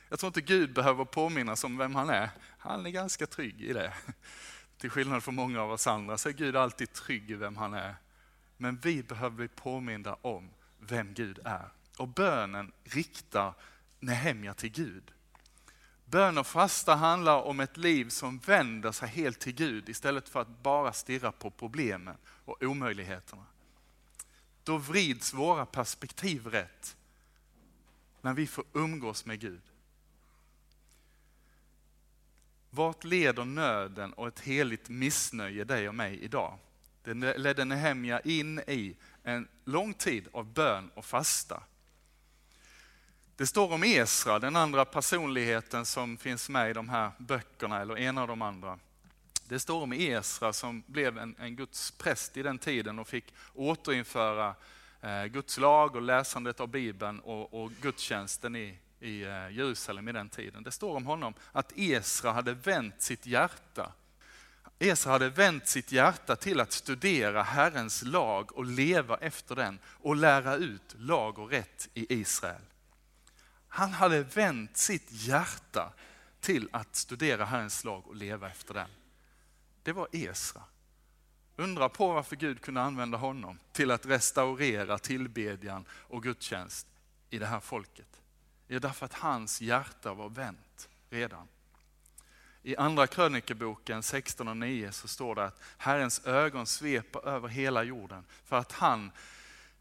Jag 0.09 0.19
tror 0.19 0.29
inte 0.29 0.41
Gud 0.41 0.73
behöver 0.73 1.05
påminnas 1.05 1.65
om 1.65 1.79
vem 1.79 1.95
han 1.95 2.11
är. 2.11 2.31
Han 2.59 2.87
är 2.87 2.91
ganska 2.91 3.27
trygg 3.27 3.61
i 3.61 3.73
det. 3.73 3.93
Till 4.79 4.91
skillnad 4.91 5.23
från 5.23 5.35
många 5.35 5.63
av 5.63 5.73
oss 5.73 5.87
andra 5.87 6.19
så 6.19 6.29
är 6.29 6.33
Gud 6.33 6.57
alltid 6.57 6.93
trygg 6.93 7.31
i 7.31 7.35
vem 7.35 7.57
han 7.57 7.75
är. 7.75 7.95
Men 8.57 8.77
vi 8.77 9.03
behöver 9.03 9.37
bli 9.37 9.49
påminda 9.49 10.17
om 10.23 10.51
vem 10.79 11.15
Gud 11.15 11.39
är. 11.45 11.69
Och 11.97 12.09
bönen 12.09 12.73
riktar 12.85 13.55
Nehemja 14.01 14.55
till 14.55 14.71
Gud. 14.71 15.13
Bön 16.05 16.39
och 16.39 16.47
fasta 16.47 16.95
handlar 16.95 17.43
om 17.43 17.61
ett 17.61 17.77
liv 17.77 18.09
som 18.09 18.39
vänder 18.39 18.93
sig 18.93 19.09
helt 19.09 19.41
till 19.41 19.55
Gud 19.55 19.89
istället 19.89 20.29
för 20.29 20.41
att 20.41 20.63
bara 20.63 20.93
stirra 20.93 21.33
på 21.33 21.51
problemen 21.51 22.17
och 22.45 22.63
omöjligheterna. 22.63 23.47
Då 24.65 24.79
vrids 24.79 25.35
våra 25.35 25.67
perspektiv 25.67 26.47
rätt 26.47 26.97
när 28.21 28.35
vi 28.35 28.47
får 28.47 28.65
umgås 28.73 29.25
med 29.25 29.41
Gud. 29.41 29.63
Vart 32.71 33.05
leder 33.05 33.45
nöden 33.45 34.13
och 34.13 34.29
ett 34.29 34.41
heligt 34.41 34.89
missnöje 34.89 35.65
dig 35.65 35.89
och 35.89 35.95
mig 35.95 36.19
idag? 36.19 36.59
Det 37.03 37.15
ledde 37.39 37.65
Nehemja 37.65 38.21
in 38.21 38.59
i 38.59 38.97
en 39.23 39.49
lång 39.65 39.95
tid 39.95 40.29
av 40.33 40.53
bön 40.53 40.91
och 40.95 41.05
fasta. 41.05 41.63
Det 43.37 43.47
står 43.47 43.73
om 43.73 43.85
Esra, 43.85 44.39
den 44.39 44.57
andra 44.57 44.85
personligheten 44.85 45.87
som 45.87 46.17
finns 46.17 46.49
med 46.49 46.71
i 46.71 46.73
de 46.73 46.89
här 46.89 47.11
böckerna, 47.19 47.81
eller 47.81 47.99
en 47.99 48.19
av 48.19 48.29
de 48.29 48.43
andra. 48.43 48.79
Det 49.49 49.59
står 49.59 49.83
om 49.83 49.93
Esra 49.93 50.53
som 50.53 50.83
blev 50.87 51.19
en, 51.19 51.37
en 51.39 51.57
Guds 51.57 51.91
präst 51.91 52.37
i 52.37 52.43
den 52.43 52.59
tiden 52.59 52.99
och 52.99 53.09
fick 53.09 53.35
återinföra 53.55 54.55
eh, 55.01 55.25
Guds 55.25 55.59
lag 55.59 55.97
och 55.97 56.03
läsandet 56.03 56.61
av 56.61 56.69
Bibeln 56.69 57.21
och, 57.21 57.63
och 57.63 57.73
gudstjänsten 57.73 58.57
i, 58.57 58.79
i 59.01 59.23
eh, 59.23 59.51
Jerusalem 59.51 60.09
i 60.09 60.13
den 60.13 60.29
tiden. 60.29 60.63
Det 60.63 60.71
står 60.71 60.97
om 60.97 61.07
honom 61.07 61.35
att 61.53 61.73
Esra 61.77 62.33
hade 62.33 62.55
vänt 62.55 63.03
sitt 63.03 63.27
hjärta. 63.27 63.93
Esra 64.79 65.13
hade 65.13 65.29
vänt 65.29 65.69
sitt 65.69 65.93
hjärta 65.93 66.37
till 66.37 66.61
att 66.61 66.73
studera 66.73 67.43
Herrens 67.43 68.03
lag 68.03 68.57
och 68.57 68.65
leva 68.65 69.17
efter 69.17 69.57
den 69.57 69.79
och 69.85 70.17
lära 70.17 70.57
ut 70.57 70.95
lag 70.99 71.39
och 71.39 71.51
rätt 71.51 71.89
i 71.95 72.21
Israel. 72.21 72.63
Han 73.75 73.93
hade 73.93 74.23
vänt 74.23 74.77
sitt 74.77 75.07
hjärta 75.09 75.93
till 76.41 76.69
att 76.73 76.97
studera 76.97 77.45
Herrens 77.45 77.85
lag 77.85 78.07
och 78.07 78.17
leva 78.17 78.51
efter 78.51 78.75
den. 78.75 78.89
Det 79.83 79.93
var 79.93 80.09
Esra. 80.13 80.63
Undra 81.57 81.89
på 81.89 82.13
varför 82.13 82.37
Gud 82.37 82.61
kunde 82.61 82.83
använda 82.83 83.19
honom 83.19 83.59
till 83.73 83.91
att 83.91 84.07
restaurera 84.07 84.99
tillbedjan 84.99 85.85
och 85.91 86.23
gudstjänst 86.23 86.87
i 87.31 87.39
det 87.39 87.47
här 87.47 87.61
folket. 87.61 88.21
Ja, 88.67 88.79
därför 88.79 89.07
att 89.07 89.15
hans 89.15 89.61
hjärta 89.61 90.15
var 90.15 90.29
vänt 90.29 90.89
redan. 91.11 91.49
I 92.63 92.77
andra 92.77 93.07
krönikeboken 93.07 94.03
16 94.03 94.49
och 94.49 94.57
9 94.57 94.93
så 94.93 95.09
står 95.09 95.35
det 95.35 95.45
att 95.45 95.61
Herrens 95.77 96.27
ögon 96.27 96.67
sveper 96.67 97.29
över 97.29 97.49
hela 97.49 97.83
jorden 97.83 98.25
för 98.45 98.57
att 98.57 98.73
han 98.73 99.11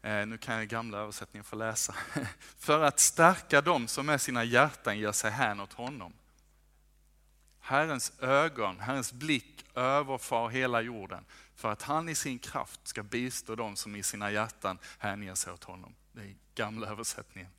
Eh, 0.02 0.26
nu 0.26 0.38
kan 0.38 0.54
jag 0.54 0.68
gamla 0.68 0.98
översättningen 0.98 1.44
få 1.44 1.56
läsa. 1.56 1.94
För 2.58 2.82
att 2.82 3.00
stärka 3.00 3.60
dem 3.60 3.88
som 3.88 4.06
med 4.06 4.20
sina 4.20 4.44
hjärtan 4.44 4.98
ger 4.98 5.12
sig 5.12 5.30
hän 5.30 5.60
åt 5.60 5.72
honom. 5.72 6.12
Herrens 7.60 8.12
ögon, 8.18 8.80
Herrens 8.80 9.12
blick 9.12 9.64
överfar 9.74 10.48
hela 10.48 10.80
jorden 10.80 11.24
för 11.54 11.72
att 11.72 11.82
han 11.82 12.08
i 12.08 12.14
sin 12.14 12.38
kraft 12.38 12.80
ska 12.88 13.02
bistå 13.02 13.54
dem 13.54 13.76
som 13.76 13.96
i 13.96 14.02
sina 14.02 14.30
hjärtan 14.30 14.78
hänger 14.98 15.34
sig 15.34 15.52
åt 15.52 15.64
honom. 15.64 15.94
Det 16.12 16.20
är 16.20 16.34
gamla 16.54 16.86
översättningen. 16.86 17.50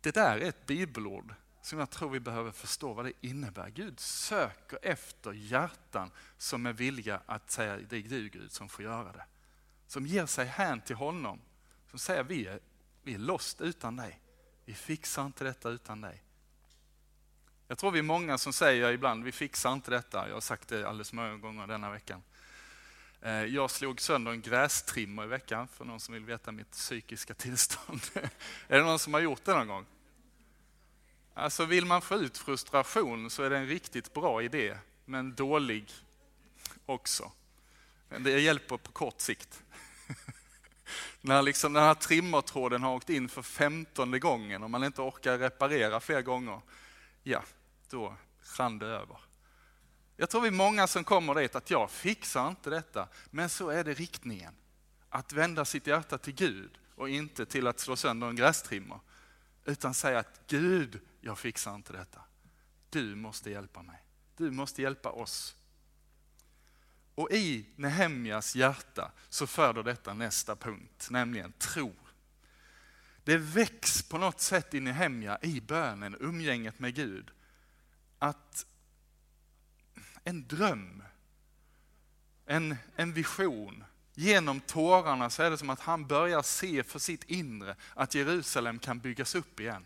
Det 0.00 0.14
där 0.14 0.36
är 0.36 0.48
ett 0.48 0.66
bibelord 0.66 1.34
som 1.62 1.78
jag 1.78 1.90
tror 1.90 2.10
vi 2.10 2.20
behöver 2.20 2.50
förstå 2.50 2.92
vad 2.92 3.04
det 3.04 3.12
innebär. 3.20 3.68
Gud 3.68 4.00
söker 4.00 4.78
efter 4.82 5.32
hjärtan 5.32 6.10
som 6.38 6.66
är 6.66 6.72
villiga 6.72 7.20
att 7.26 7.50
säga 7.50 7.78
det 7.88 7.96
är 7.96 8.02
du 8.02 8.28
Gud 8.28 8.52
som 8.52 8.68
får 8.68 8.84
göra 8.84 9.12
det 9.12 9.24
som 9.86 10.06
ger 10.06 10.26
sig 10.26 10.46
hän 10.46 10.80
till 10.80 10.96
honom. 10.96 11.40
Som 11.90 11.98
säger 11.98 12.22
vi 12.22 12.46
är, 12.46 12.60
vi 13.02 13.14
är 13.14 13.18
lost 13.18 13.60
utan 13.60 13.96
dig. 13.96 14.20
Vi 14.64 14.74
fixar 14.74 15.26
inte 15.26 15.44
detta 15.44 15.68
utan 15.68 16.00
dig. 16.00 16.22
Jag 17.68 17.78
tror 17.78 17.90
vi 17.90 17.98
är 17.98 18.02
många 18.02 18.38
som 18.38 18.52
säger 18.52 18.92
ibland, 18.92 19.24
vi 19.24 19.32
fixar 19.32 19.72
inte 19.72 19.90
detta. 19.90 20.28
Jag 20.28 20.34
har 20.34 20.40
sagt 20.40 20.68
det 20.68 20.88
alldeles 20.88 21.12
många 21.12 21.36
gånger 21.36 21.66
denna 21.66 21.90
veckan. 21.90 22.22
Eh, 23.20 23.44
jag 23.44 23.70
slog 23.70 24.00
sönder 24.00 24.32
en 24.32 24.42
grästrimmer 24.42 25.24
i 25.24 25.26
veckan, 25.26 25.68
för 25.68 25.84
någon 25.84 26.00
som 26.00 26.14
vill 26.14 26.24
veta 26.24 26.52
mitt 26.52 26.70
psykiska 26.70 27.34
tillstånd. 27.34 28.00
är 28.68 28.78
det 28.78 28.84
någon 28.84 28.98
som 28.98 29.14
har 29.14 29.20
gjort 29.20 29.44
det 29.44 29.54
någon 29.54 29.68
gång? 29.68 29.86
Alltså 31.34 31.64
vill 31.64 31.86
man 31.86 32.02
få 32.02 32.14
ut 32.14 32.38
frustration 32.38 33.30
så 33.30 33.42
är 33.42 33.50
det 33.50 33.58
en 33.58 33.66
riktigt 33.66 34.14
bra 34.14 34.42
idé, 34.42 34.78
men 35.04 35.34
dålig 35.34 35.90
också. 36.86 37.32
Det 38.18 38.40
hjälper 38.40 38.76
på 38.76 38.92
kort 38.92 39.20
sikt. 39.20 39.62
när 41.20 41.42
liksom 41.42 41.72
den 41.72 41.82
här 41.82 41.94
trimmertråden 41.94 42.82
har 42.82 42.94
åkt 42.94 43.10
in 43.10 43.28
för 43.28 43.42
femtonde 43.42 44.18
gången 44.18 44.62
och 44.62 44.70
man 44.70 44.84
inte 44.84 45.02
orkar 45.02 45.38
reparera 45.38 46.00
fler 46.00 46.22
gånger, 46.22 46.60
ja, 47.22 47.42
då 47.90 48.16
rann 48.58 48.78
det 48.78 48.86
över. 48.86 49.16
Jag 50.16 50.30
tror 50.30 50.40
vi 50.40 50.48
är 50.48 50.52
många 50.52 50.86
som 50.86 51.04
kommer 51.04 51.34
dit 51.34 51.56
att 51.56 51.70
jag 51.70 51.90
fixar 51.90 52.48
inte 52.48 52.70
detta, 52.70 53.08
men 53.30 53.48
så 53.48 53.68
är 53.68 53.84
det 53.84 53.94
riktningen. 53.94 54.54
Att 55.08 55.32
vända 55.32 55.64
sitt 55.64 55.86
hjärta 55.86 56.18
till 56.18 56.34
Gud 56.34 56.78
och 56.94 57.08
inte 57.08 57.46
till 57.46 57.66
att 57.66 57.80
slå 57.80 57.96
sönder 57.96 58.28
en 58.28 58.36
grästrimmer. 58.36 59.00
Utan 59.64 59.94
säga 59.94 60.18
att 60.18 60.40
Gud, 60.46 61.00
jag 61.20 61.38
fixar 61.38 61.74
inte 61.74 61.92
detta. 61.92 62.20
Du 62.90 63.14
måste 63.14 63.50
hjälpa 63.50 63.82
mig. 63.82 64.02
Du 64.36 64.50
måste 64.50 64.82
hjälpa 64.82 65.10
oss. 65.10 65.55
Och 67.16 67.30
i 67.30 67.66
Nehemjas 67.76 68.56
hjärta 68.56 69.12
så 69.28 69.46
föder 69.46 69.82
detta 69.82 70.14
nästa 70.14 70.56
punkt, 70.56 71.08
nämligen 71.10 71.52
tro. 71.52 71.94
Det 73.24 73.36
väcks 73.36 74.02
på 74.02 74.18
något 74.18 74.40
sätt 74.40 74.74
i 74.74 74.80
Nehemja, 74.80 75.38
i 75.42 75.60
bönen, 75.60 76.16
umgänget 76.20 76.78
med 76.78 76.94
Gud, 76.94 77.30
att 78.18 78.66
en 80.24 80.46
dröm, 80.46 81.02
en, 82.46 82.76
en 82.96 83.12
vision, 83.12 83.84
genom 84.14 84.60
tårarna 84.60 85.30
så 85.30 85.42
är 85.42 85.50
det 85.50 85.58
som 85.58 85.70
att 85.70 85.80
han 85.80 86.06
börjar 86.06 86.42
se 86.42 86.82
för 86.82 86.98
sitt 86.98 87.24
inre 87.24 87.76
att 87.94 88.14
Jerusalem 88.14 88.78
kan 88.78 88.98
byggas 88.98 89.34
upp 89.34 89.60
igen. 89.60 89.84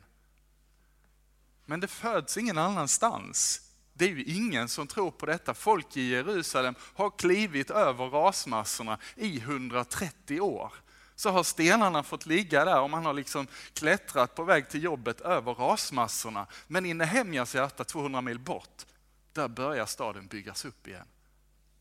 Men 1.65 1.81
det 1.81 1.89
föds 1.89 2.37
ingen 2.37 2.59
annanstans. 2.59 3.70
Det 4.01 4.07
är 4.07 4.15
ju 4.15 4.23
ingen 4.23 4.69
som 4.69 4.87
tror 4.87 5.11
på 5.11 5.27
detta. 5.27 5.55
Folk 5.55 5.97
i 5.97 6.11
Jerusalem 6.11 6.75
har 6.81 7.11
klivit 7.11 7.71
över 7.71 8.07
rasmassorna 8.11 8.99
i 9.17 9.39
130 9.39 10.41
år. 10.41 10.73
Så 11.15 11.31
har 11.31 11.43
stenarna 11.43 12.03
fått 12.03 12.27
ligga 12.27 12.65
där 12.65 12.81
och 12.81 12.91
man 12.91 13.05
har 13.05 13.15
liksom 13.15 13.47
klättrat 13.73 14.35
på 14.35 14.45
väg 14.45 14.69
till 14.69 14.83
jobbet 14.83 15.21
över 15.21 15.55
rasmassorna. 15.55 16.47
Men 16.67 16.87
i 16.87 16.95
Nehemjas 16.95 17.55
hjärta 17.55 17.85
200 17.85 18.21
mil 18.21 18.39
bort, 18.39 18.87
där 19.33 19.49
börjar 19.49 19.87
staden 19.87 20.27
byggas 20.27 20.65
upp 20.65 20.87
igen. 20.87 21.07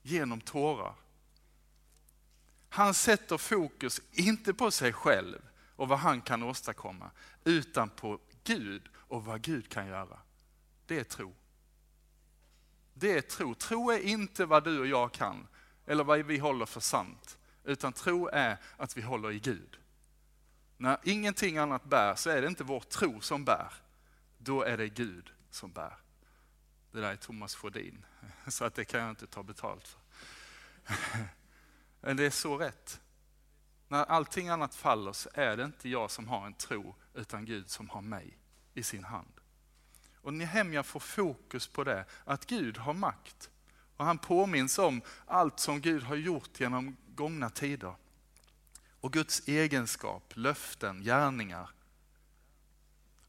Genom 0.01 0.41
tårar. 0.41 0.95
Han 2.69 2.93
sätter 2.93 3.37
fokus 3.37 4.01
inte 4.11 4.53
på 4.53 4.71
sig 4.71 4.93
själv 4.93 5.41
och 5.75 5.87
vad 5.87 5.99
han 5.99 6.21
kan 6.21 6.43
åstadkomma, 6.43 7.11
utan 7.43 7.89
på 7.89 8.19
Gud 8.43 8.89
och 8.95 9.25
vad 9.25 9.41
Gud 9.41 9.69
kan 9.69 9.87
göra. 9.87 10.19
Det 10.85 10.99
är 10.99 11.03
tro. 11.03 11.33
Det 12.99 13.17
är 13.17 13.21
tro. 13.21 13.55
Tro 13.55 13.91
är 13.91 13.99
inte 13.99 14.45
vad 14.45 14.63
du 14.63 14.79
och 14.79 14.87
jag 14.87 15.11
kan 15.11 15.47
eller 15.85 16.03
vad 16.03 16.19
vi 16.19 16.37
håller 16.37 16.65
för 16.65 16.79
sant, 16.79 17.37
utan 17.63 17.93
tro 17.93 18.27
är 18.27 18.57
att 18.77 18.97
vi 18.97 19.01
håller 19.01 19.31
i 19.31 19.39
Gud. 19.39 19.79
När 20.77 20.97
ingenting 21.03 21.57
annat 21.57 21.83
bär 21.83 22.15
så 22.15 22.29
är 22.29 22.41
det 22.41 22.47
inte 22.47 22.63
vår 22.63 22.79
tro 22.79 23.21
som 23.21 23.45
bär, 23.45 23.73
då 24.37 24.63
är 24.63 24.77
det 24.77 24.89
Gud 24.89 25.33
som 25.49 25.71
bär. 25.71 25.97
Det 26.91 27.01
där 27.01 27.11
är 27.11 27.15
Thomas 27.15 27.55
Sjödin, 27.55 28.05
så 28.47 28.65
att 28.65 28.75
det 28.75 28.85
kan 28.85 28.99
jag 28.99 29.09
inte 29.09 29.27
ta 29.27 29.43
betalt 29.43 29.87
för. 29.87 29.99
Men 32.01 32.17
det 32.17 32.25
är 32.25 32.29
så 32.29 32.57
rätt. 32.57 33.01
När 33.87 34.03
allting 34.03 34.49
annat 34.49 34.75
faller 34.75 35.13
så 35.13 35.29
är 35.33 35.57
det 35.57 35.63
inte 35.63 35.89
jag 35.89 36.11
som 36.11 36.27
har 36.27 36.45
en 36.45 36.53
tro, 36.53 36.95
utan 37.13 37.45
Gud 37.45 37.69
som 37.69 37.89
har 37.89 38.01
mig 38.01 38.37
i 38.73 38.83
sin 38.83 39.03
hand. 39.03 39.38
Och 40.29 40.33
Nehemja 40.33 40.83
får 40.83 40.99
fokus 40.99 41.67
på 41.67 41.83
det, 41.83 42.05
att 42.25 42.45
Gud 42.45 42.77
har 42.77 42.93
makt. 42.93 43.49
Och 43.97 44.05
han 44.05 44.17
påminns 44.17 44.79
om 44.79 45.01
allt 45.25 45.59
som 45.59 45.81
Gud 45.81 46.03
har 46.03 46.15
gjort 46.15 46.59
genom 46.59 46.97
gångna 47.15 47.49
tider. 47.49 47.95
Och 48.99 49.13
Guds 49.13 49.47
egenskap, 49.47 50.33
löften, 50.35 51.03
gärningar. 51.03 51.69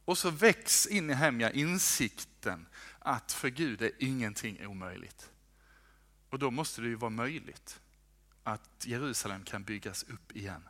Och 0.05 0.19
så 0.19 0.31
väcks 0.31 0.87
in 0.87 1.05
i 1.05 1.07
Nehemja 1.07 1.51
insikten 1.51 2.67
att 2.99 3.33
för 3.33 3.49
Gud 3.49 3.83
är 3.83 3.93
ingenting 3.99 4.67
omöjligt. 4.67 5.31
Och 6.31 6.39
då 6.39 6.51
måste 6.51 6.81
det 6.81 6.89
ju 6.89 6.95
vara 6.95 7.11
möjligt 7.11 7.81
att 8.43 8.85
Jerusalem 8.87 9.45
kan 9.45 9.65
byggas 9.65 10.03
upp 10.03 10.37
igen. 10.37 10.69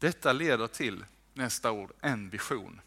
Detta 0.00 0.32
leder 0.32 0.66
till 0.66 1.04
nästa 1.34 1.70
ord, 1.70 1.92
en 2.00 2.30
vision. 2.30 2.80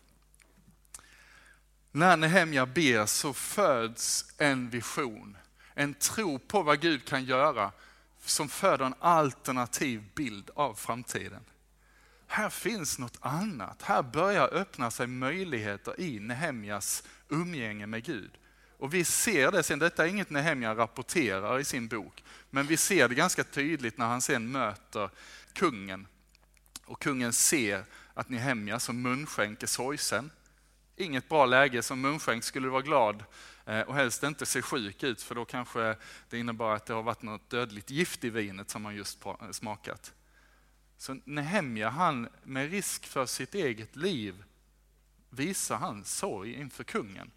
När 1.91 2.17
Nehemja 2.17 2.65
ber 2.65 3.05
så 3.05 3.33
föds 3.33 4.33
en 4.37 4.69
vision, 4.69 5.37
en 5.73 5.93
tro 5.93 6.39
på 6.39 6.63
vad 6.63 6.79
Gud 6.79 7.05
kan 7.05 7.23
göra 7.23 7.71
som 8.25 8.49
föder 8.49 8.85
en 8.85 8.95
alternativ 8.99 10.03
bild 10.15 10.49
av 10.55 10.73
framtiden. 10.73 11.43
Här 12.27 12.49
finns 12.49 12.99
något 12.99 13.17
annat, 13.21 13.81
här 13.81 14.03
börjar 14.03 14.53
öppna 14.53 14.91
sig 14.91 15.07
möjligheter 15.07 15.99
i 15.99 16.19
Nehemjas 16.19 17.03
umgänge 17.29 17.87
med 17.87 18.03
Gud. 18.03 18.31
Och 18.77 18.93
vi 18.93 19.05
ser 19.05 19.51
det 19.51 19.63
sen, 19.63 19.79
detta 19.79 20.05
är 20.05 20.09
inget 20.09 20.29
Nehemja 20.29 20.75
rapporterar 20.75 21.59
i 21.59 21.63
sin 21.63 21.87
bok, 21.87 22.23
men 22.49 22.67
vi 22.67 22.77
ser 22.77 23.09
det 23.09 23.15
ganska 23.15 23.43
tydligt 23.43 23.97
när 23.97 24.07
han 24.07 24.21
sen 24.21 24.51
möter 24.51 25.09
kungen 25.53 26.07
och 26.85 27.01
kungen 27.01 27.33
ser 27.33 27.85
att 28.13 28.29
Nehemja 28.29 28.79
som 28.79 29.01
munskänk 29.01 29.63
är 29.63 29.67
sorgsen. 29.67 30.31
Inget 30.95 31.29
bra 31.29 31.45
läge, 31.45 31.81
som 31.81 32.01
munskänk 32.01 32.43
skulle 32.43 32.67
du 32.67 32.71
vara 32.71 32.81
glad 32.81 33.23
eh, 33.65 33.81
och 33.81 33.95
helst 33.95 34.23
inte 34.23 34.45
se 34.45 34.61
sjuk 34.61 35.03
ut 35.03 35.21
för 35.21 35.35
då 35.35 35.45
kanske 35.45 35.95
det 36.29 36.39
innebär 36.39 36.75
att 36.75 36.85
det 36.85 36.93
har 36.93 37.03
varit 37.03 37.21
något 37.21 37.49
dödligt 37.49 37.89
gift 37.89 38.23
i 38.23 38.29
vinet 38.29 38.69
som 38.69 38.81
man 38.81 38.95
just 38.95 39.25
eh, 39.25 39.51
smakat. 39.51 40.13
Så 40.97 41.17
Nehemja, 41.23 41.89
han 41.89 42.29
med 42.43 42.71
risk 42.71 43.05
för 43.05 43.25
sitt 43.25 43.55
eget 43.55 43.95
liv 43.95 44.43
visar 45.29 45.77
han 45.77 46.03
sorg 46.03 46.53
inför 46.53 46.83
kungen. 46.83 47.31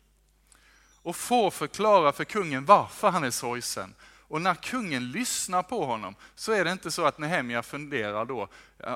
Och 1.02 1.16
får 1.16 1.50
förklara 1.50 2.12
för 2.12 2.24
kungen 2.24 2.64
varför 2.64 3.10
han 3.10 3.24
är 3.24 3.30
sorgsen 3.30 3.94
och 4.28 4.42
när 4.42 4.54
kungen 4.54 5.10
lyssnar 5.10 5.62
på 5.62 5.86
honom 5.86 6.14
så 6.34 6.52
är 6.52 6.64
det 6.64 6.72
inte 6.72 6.90
så 6.90 7.06
att 7.06 7.18
Nehemja 7.18 7.62
funderar 7.62 8.24
då, 8.24 8.48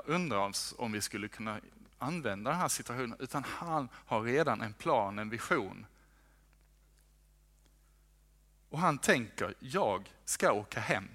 undrar 0.04 0.52
om 0.76 0.92
vi 0.92 1.00
skulle 1.00 1.28
kunna 1.28 1.60
använda 1.98 2.50
den 2.50 2.60
här 2.60 2.68
situationen, 2.68 3.16
utan 3.18 3.44
han 3.44 3.88
har 3.94 4.22
redan 4.22 4.60
en 4.60 4.72
plan, 4.72 5.18
en 5.18 5.30
vision. 5.30 5.86
Och 8.70 8.78
han 8.78 8.98
tänker, 8.98 9.54
jag 9.58 10.12
ska 10.24 10.52
åka 10.52 10.80
hem. 10.80 11.08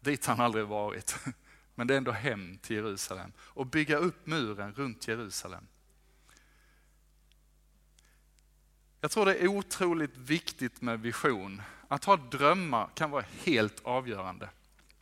Dit 0.00 0.26
han 0.26 0.40
aldrig 0.40 0.66
varit. 0.66 1.18
Men 1.74 1.86
det 1.86 1.94
är 1.94 1.98
ändå 1.98 2.12
hem 2.12 2.58
till 2.58 2.76
Jerusalem 2.76 3.32
och 3.38 3.66
bygga 3.66 3.96
upp 3.96 4.26
muren 4.26 4.74
runt 4.74 5.08
Jerusalem. 5.08 5.66
Jag 9.06 9.10
tror 9.10 9.26
det 9.26 9.34
är 9.34 9.48
otroligt 9.48 10.16
viktigt 10.16 10.82
med 10.82 11.00
vision 11.00 11.62
att 11.88 12.04
ha 12.04 12.16
drömmar 12.16 12.88
kan 12.94 13.10
vara 13.10 13.24
helt 13.44 13.80
avgörande. 13.84 14.48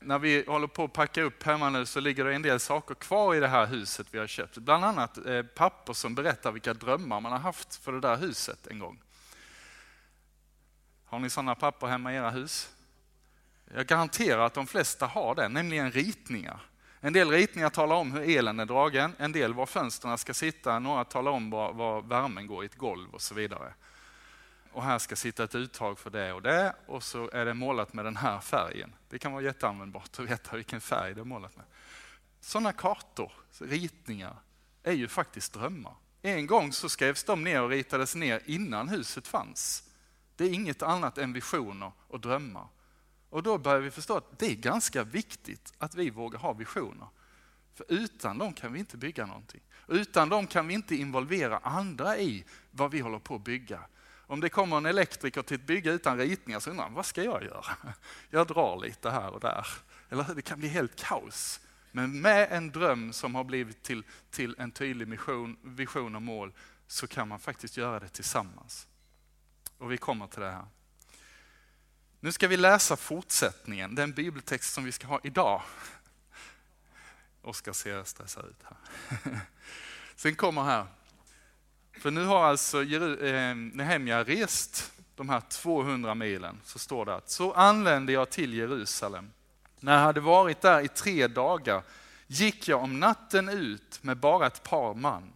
När 0.00 0.18
vi 0.18 0.44
håller 0.46 0.66
på 0.66 0.84
att 0.84 0.92
packa 0.92 1.22
upp 1.22 1.42
hemma 1.42 1.70
nu 1.70 1.86
så 1.86 2.00
ligger 2.00 2.24
det 2.24 2.34
en 2.34 2.42
del 2.42 2.60
saker 2.60 2.94
kvar 2.94 3.34
i 3.34 3.40
det 3.40 3.48
här 3.48 3.66
huset 3.66 4.06
vi 4.10 4.18
har 4.18 4.26
köpt. 4.26 4.58
Bland 4.58 4.84
annat 4.84 5.26
eh, 5.26 5.42
papper 5.42 5.92
som 5.92 6.14
berättar 6.14 6.52
vilka 6.52 6.74
drömmar 6.74 7.20
man 7.20 7.32
har 7.32 7.38
haft 7.38 7.76
för 7.76 7.92
det 7.92 8.00
där 8.00 8.16
huset 8.16 8.66
en 8.66 8.78
gång. 8.78 9.02
Har 11.04 11.18
ni 11.18 11.30
sådana 11.30 11.54
papper 11.54 11.86
hemma 11.86 12.12
i 12.12 12.16
era 12.16 12.30
hus? 12.30 12.74
Jag 13.74 13.86
garanterar 13.86 14.46
att 14.46 14.54
de 14.54 14.66
flesta 14.66 15.06
har 15.06 15.34
det, 15.34 15.48
nämligen 15.48 15.90
ritningar. 15.90 16.60
En 17.00 17.12
del 17.12 17.30
ritningar 17.30 17.70
talar 17.70 17.96
om 17.96 18.12
hur 18.12 18.38
elen 18.38 18.60
är 18.60 18.66
dragen, 18.66 19.12
en 19.18 19.32
del 19.32 19.54
var 19.54 19.66
fönstren 19.66 20.18
ska 20.18 20.34
sitta, 20.34 20.78
några 20.78 21.04
talar 21.04 21.30
om 21.30 21.50
var, 21.50 21.72
var 21.72 22.02
värmen 22.02 22.46
går 22.46 22.62
i 22.62 22.66
ett 22.66 22.78
golv 22.78 23.14
och 23.14 23.22
så 23.22 23.34
vidare 23.34 23.74
och 24.74 24.82
här 24.82 24.98
ska 24.98 25.16
sitta 25.16 25.44
ett 25.44 25.54
uttag 25.54 25.98
för 25.98 26.10
det 26.10 26.32
och 26.32 26.42
det 26.42 26.74
och 26.86 27.02
så 27.02 27.30
är 27.32 27.44
det 27.44 27.54
målat 27.54 27.92
med 27.92 28.04
den 28.04 28.16
här 28.16 28.40
färgen. 28.40 28.94
Det 29.08 29.18
kan 29.18 29.32
vara 29.32 29.42
jätteanvändbart 29.42 30.18
att 30.18 30.30
veta 30.30 30.56
vilken 30.56 30.80
färg 30.80 31.14
det 31.14 31.20
är 31.20 31.24
målat 31.24 31.56
med. 31.56 31.64
Sådana 32.40 32.72
kartor, 32.72 33.32
ritningar, 33.58 34.36
är 34.82 34.92
ju 34.92 35.08
faktiskt 35.08 35.52
drömmar. 35.52 35.94
En 36.22 36.46
gång 36.46 36.72
så 36.72 36.88
skrevs 36.88 37.24
de 37.24 37.44
ner 37.44 37.62
och 37.62 37.70
ritades 37.70 38.14
ner 38.14 38.42
innan 38.46 38.88
huset 38.88 39.26
fanns. 39.26 39.90
Det 40.36 40.44
är 40.44 40.52
inget 40.52 40.82
annat 40.82 41.18
än 41.18 41.32
visioner 41.32 41.92
och 42.08 42.20
drömmar. 42.20 42.68
Och 43.30 43.42
då 43.42 43.58
börjar 43.58 43.80
vi 43.80 43.90
förstå 43.90 44.16
att 44.16 44.38
det 44.38 44.46
är 44.46 44.56
ganska 44.56 45.04
viktigt 45.04 45.72
att 45.78 45.94
vi 45.94 46.10
vågar 46.10 46.38
ha 46.38 46.52
visioner. 46.52 47.08
För 47.74 47.86
utan 47.88 48.38
dem 48.38 48.52
kan 48.52 48.72
vi 48.72 48.78
inte 48.78 48.96
bygga 48.96 49.26
någonting. 49.26 49.60
Utan 49.88 50.28
dem 50.28 50.46
kan 50.46 50.66
vi 50.66 50.74
inte 50.74 50.96
involvera 50.96 51.58
andra 51.58 52.18
i 52.18 52.44
vad 52.70 52.90
vi 52.90 53.00
håller 53.00 53.18
på 53.18 53.34
att 53.34 53.44
bygga. 53.44 53.80
Om 54.26 54.40
det 54.40 54.48
kommer 54.48 54.76
en 54.76 54.86
elektriker 54.86 55.42
till 55.42 55.54
ett 55.54 55.66
bygge 55.66 55.90
utan 55.90 56.18
ritningar 56.18 56.60
så 56.60 56.70
undrar 56.70 56.84
han 56.84 56.94
vad 56.94 57.06
ska 57.06 57.22
jag 57.22 57.44
göra? 57.44 57.76
Jag 58.30 58.46
drar 58.46 58.80
lite 58.80 59.10
här 59.10 59.30
och 59.30 59.40
där. 59.40 59.66
Eller 60.08 60.34
det 60.34 60.42
kan 60.42 60.58
bli 60.58 60.68
helt 60.68 60.96
kaos. 60.96 61.60
Men 61.92 62.20
med 62.20 62.52
en 62.52 62.70
dröm 62.70 63.12
som 63.12 63.34
har 63.34 63.44
blivit 63.44 63.82
till, 63.82 64.04
till 64.30 64.54
en 64.58 64.70
tydlig 64.70 65.08
mission, 65.08 65.56
vision 65.62 66.16
och 66.16 66.22
mål 66.22 66.52
så 66.86 67.06
kan 67.06 67.28
man 67.28 67.38
faktiskt 67.38 67.76
göra 67.76 68.00
det 68.00 68.08
tillsammans. 68.08 68.86
Och 69.78 69.92
vi 69.92 69.96
kommer 69.96 70.26
till 70.26 70.40
det 70.40 70.50
här. 70.50 70.66
Nu 72.20 72.32
ska 72.32 72.48
vi 72.48 72.56
läsa 72.56 72.96
fortsättningen, 72.96 73.94
den 73.94 74.12
bibeltext 74.12 74.74
som 74.74 74.84
vi 74.84 74.92
ska 74.92 75.06
ha 75.06 75.20
idag. 75.22 75.62
Oskar 77.42 77.72
ser 77.72 78.04
stressad 78.04 78.44
ut 78.44 78.62
här. 78.62 79.40
Sen 80.16 80.34
kommer 80.34 80.62
här, 80.62 80.86
för 82.04 82.10
nu 82.10 82.24
har 82.24 82.44
alltså 82.44 82.82
eh, 82.82 83.54
Nehemja 83.54 84.24
rest 84.24 84.92
de 85.14 85.28
här 85.28 85.40
200 85.40 86.14
milen, 86.14 86.60
så 86.64 86.78
står 86.78 87.06
det 87.06 87.14
att 87.14 87.30
så 87.30 87.52
anlände 87.52 88.12
jag 88.12 88.30
till 88.30 88.54
Jerusalem. 88.54 89.30
När 89.80 89.92
jag 89.92 90.00
hade 90.00 90.20
varit 90.20 90.60
där 90.60 90.80
i 90.80 90.88
tre 90.88 91.26
dagar 91.26 91.82
gick 92.26 92.68
jag 92.68 92.82
om 92.82 93.00
natten 93.00 93.48
ut 93.48 94.02
med 94.02 94.16
bara 94.16 94.46
ett 94.46 94.62
par 94.62 94.94
man. 94.94 95.32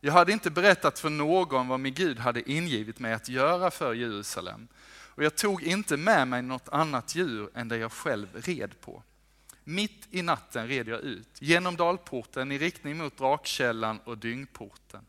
Jag 0.00 0.12
hade 0.12 0.32
inte 0.32 0.50
berättat 0.50 0.98
för 0.98 1.10
någon 1.10 1.68
vad 1.68 1.80
min 1.80 1.94
Gud 1.94 2.18
hade 2.18 2.50
ingivit 2.50 2.98
mig 2.98 3.12
att 3.12 3.28
göra 3.28 3.70
för 3.70 3.94
Jerusalem. 3.94 4.68
Och 4.88 5.24
jag 5.24 5.36
tog 5.36 5.62
inte 5.62 5.96
med 5.96 6.28
mig 6.28 6.42
något 6.42 6.68
annat 6.68 7.14
djur 7.14 7.50
än 7.54 7.68
det 7.68 7.76
jag 7.76 7.92
själv 7.92 8.28
red 8.34 8.80
på. 8.80 9.02
Mitt 9.64 10.06
i 10.10 10.22
natten 10.22 10.68
red 10.68 10.88
jag 10.88 11.00
ut, 11.00 11.28
genom 11.38 11.76
dalporten 11.76 12.52
i 12.52 12.58
riktning 12.58 12.96
mot 12.96 13.18
drakkällan 13.18 14.00
och 14.04 14.18
dyngporten. 14.18 15.06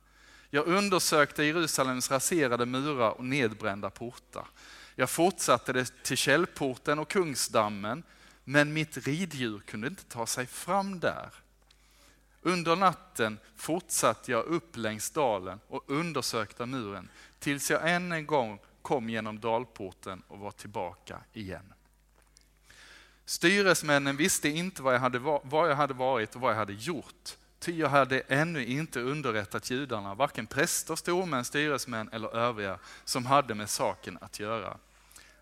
Jag 0.50 0.68
undersökte 0.68 1.44
Jerusalems 1.44 2.12
raserade 2.12 2.66
murar 2.66 3.10
och 3.10 3.26
nedbrända 3.26 3.90
portar. 3.90 4.48
Jag 4.96 5.10
fortsatte 5.10 5.74
det 5.74 6.04
till 6.04 6.18
källporten 6.18 7.00
och 7.00 7.10
kungsdammen, 7.10 8.04
men 8.44 8.74
mitt 8.74 8.98
riddjur 9.08 9.60
kunde 9.60 9.88
inte 9.88 10.04
ta 10.04 10.26
sig 10.28 10.46
fram 10.46 11.00
där. 11.00 11.30
Under 12.42 12.76
natten 12.76 13.40
fortsatte 13.56 14.32
jag 14.32 14.46
upp 14.46 14.78
längs 14.78 15.12
dalen 15.12 15.60
och 15.68 15.84
undersökte 15.88 16.66
muren 16.66 17.10
tills 17.40 17.72
jag 17.72 17.92
än 17.92 18.12
en 18.12 18.26
gång 18.26 18.60
kom 18.82 19.10
genom 19.10 19.40
dalporten 19.40 20.24
och 20.28 20.40
var 20.40 20.52
tillbaka 20.52 21.20
igen. 21.34 21.74
Styresmännen 23.26 24.18
visste 24.18 24.50
inte 24.50 24.82
var 24.82 24.94
jag 24.94 25.00
hade, 25.00 25.20
var 25.20 25.68
jag 25.68 25.76
hade 25.76 25.94
varit 25.94 26.36
och 26.36 26.42
vad 26.42 26.52
jag 26.52 26.58
hade 26.58 26.74
gjort, 26.74 27.38
ty 27.60 27.78
jag 27.78 27.90
hade 27.90 28.20
ännu 28.20 28.66
inte 28.66 29.00
underrättat 29.00 29.70
judarna, 29.70 30.16
varken 30.16 30.48
präster, 30.48 30.96
stormän, 30.96 31.46
styresmän 31.46 32.10
eller 32.12 32.36
övriga 32.36 32.80
som 33.04 33.26
hade 33.26 33.56
med 33.56 33.70
saken 33.70 34.18
att 34.22 34.40
göra. 34.40 34.78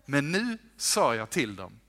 Men 0.04 0.32
nu 0.32 0.58
sa 0.76 1.14
jag 1.14 1.30
till 1.30 1.56
dem, 1.56 1.80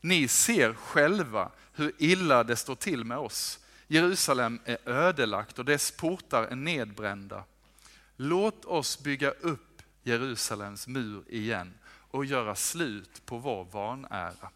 ni 0.00 0.28
ser 0.28 0.74
själva 0.74 1.50
hur 1.72 1.92
illa 1.98 2.44
det 2.44 2.56
står 2.56 2.74
till 2.74 3.04
med 3.04 3.18
oss. 3.18 3.58
Jerusalem 3.86 4.60
är 4.64 4.88
ödelagt 4.88 5.58
och 5.58 5.64
dess 5.64 5.90
portar 5.90 6.42
är 6.42 6.56
nedbrända. 6.56 7.44
Låt 8.16 8.64
oss 8.64 9.02
bygga 9.02 9.30
upp 9.30 9.82
Jerusalems 10.02 10.86
mur 10.86 11.24
igen 11.28 11.74
och 12.10 12.24
göra 12.24 12.54
slut 12.54 13.26
på 13.26 13.38
vår 13.38 13.64
vanära. 13.64 14.50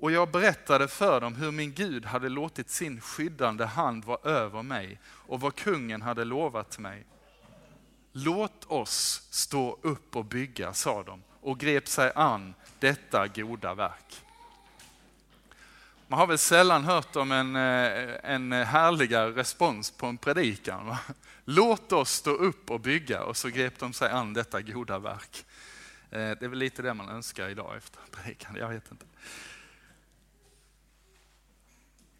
Och 0.00 0.12
jag 0.12 0.30
berättade 0.30 0.88
för 0.88 1.20
dem 1.20 1.34
hur 1.34 1.50
min 1.50 1.72
Gud 1.72 2.04
hade 2.04 2.28
låtit 2.28 2.70
sin 2.70 3.00
skyddande 3.00 3.64
hand 3.64 4.04
vara 4.04 4.30
över 4.30 4.62
mig 4.62 5.00
och 5.04 5.40
vad 5.40 5.54
kungen 5.54 6.02
hade 6.02 6.24
lovat 6.24 6.78
mig. 6.78 7.06
Låt 8.12 8.64
oss 8.64 9.22
stå 9.30 9.78
upp 9.82 10.16
och 10.16 10.24
bygga, 10.24 10.74
sa 10.74 11.02
de 11.02 11.22
och 11.40 11.58
grep 11.58 11.88
sig 11.88 12.12
an 12.14 12.54
detta 12.78 13.26
goda 13.26 13.74
verk. 13.74 14.24
Man 16.06 16.18
har 16.18 16.26
väl 16.26 16.38
sällan 16.38 16.84
hört 16.84 17.16
om 17.16 17.32
en, 17.32 17.56
eh, 17.56 18.16
en 18.22 18.52
härligare 18.52 19.30
respons 19.30 19.90
på 19.90 20.06
en 20.06 20.18
predikan. 20.18 20.86
Va? 20.86 20.98
Låt 21.44 21.92
oss 21.92 22.10
stå 22.10 22.30
upp 22.30 22.70
och 22.70 22.80
bygga 22.80 23.22
och 23.22 23.36
så 23.36 23.48
grep 23.48 23.78
de 23.78 23.92
sig 23.92 24.10
an 24.10 24.34
detta 24.34 24.62
goda 24.62 24.98
verk. 24.98 25.44
Eh, 26.10 26.18
det 26.18 26.42
är 26.42 26.48
väl 26.48 26.58
lite 26.58 26.82
det 26.82 26.94
man 26.94 27.08
önskar 27.08 27.48
idag 27.48 27.76
efter 27.76 28.00
predikan, 28.10 28.56
jag 28.56 28.68
vet 28.68 28.90
inte. 28.90 29.06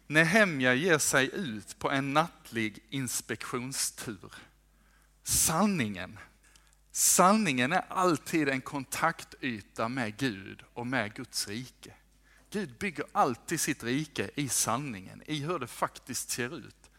Nehemja 0.09 0.73
ger 0.73 0.97
sig 0.97 1.29
ut 1.33 1.79
på 1.79 1.91
en 1.91 2.13
nattlig 2.13 2.79
inspektionstur. 2.89 4.33
Sanningen. 5.23 6.19
Sanningen 6.91 7.71
är 7.71 7.85
alltid 7.89 8.49
en 8.49 8.61
kontaktyta 8.61 9.89
med 9.89 10.17
Gud 10.17 10.63
och 10.73 10.87
med 10.87 11.13
Guds 11.13 11.47
rike. 11.47 11.93
Gud 12.49 12.77
bygger 12.77 13.05
alltid 13.11 13.59
sitt 13.59 13.83
rike 13.83 14.29
i 14.35 14.49
sanningen, 14.49 15.23
i 15.25 15.39
hur 15.39 15.59
det 15.59 15.67
faktiskt 15.67 16.29
ser 16.29 16.57
ut. 16.57 16.89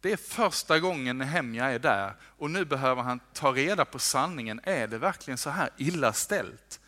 Det 0.00 0.12
är 0.12 0.16
första 0.16 0.78
gången 0.78 1.18
Nehemja 1.18 1.64
är 1.64 1.78
där 1.78 2.16
och 2.22 2.50
nu 2.50 2.64
behöver 2.64 3.02
han 3.02 3.20
ta 3.32 3.52
reda 3.52 3.84
på 3.84 3.98
sanningen. 3.98 4.60
Är 4.62 4.86
det 4.86 4.98
verkligen 4.98 5.38
så 5.38 5.50
här 5.50 5.70
illa 5.76 6.12
ställt? 6.12 6.80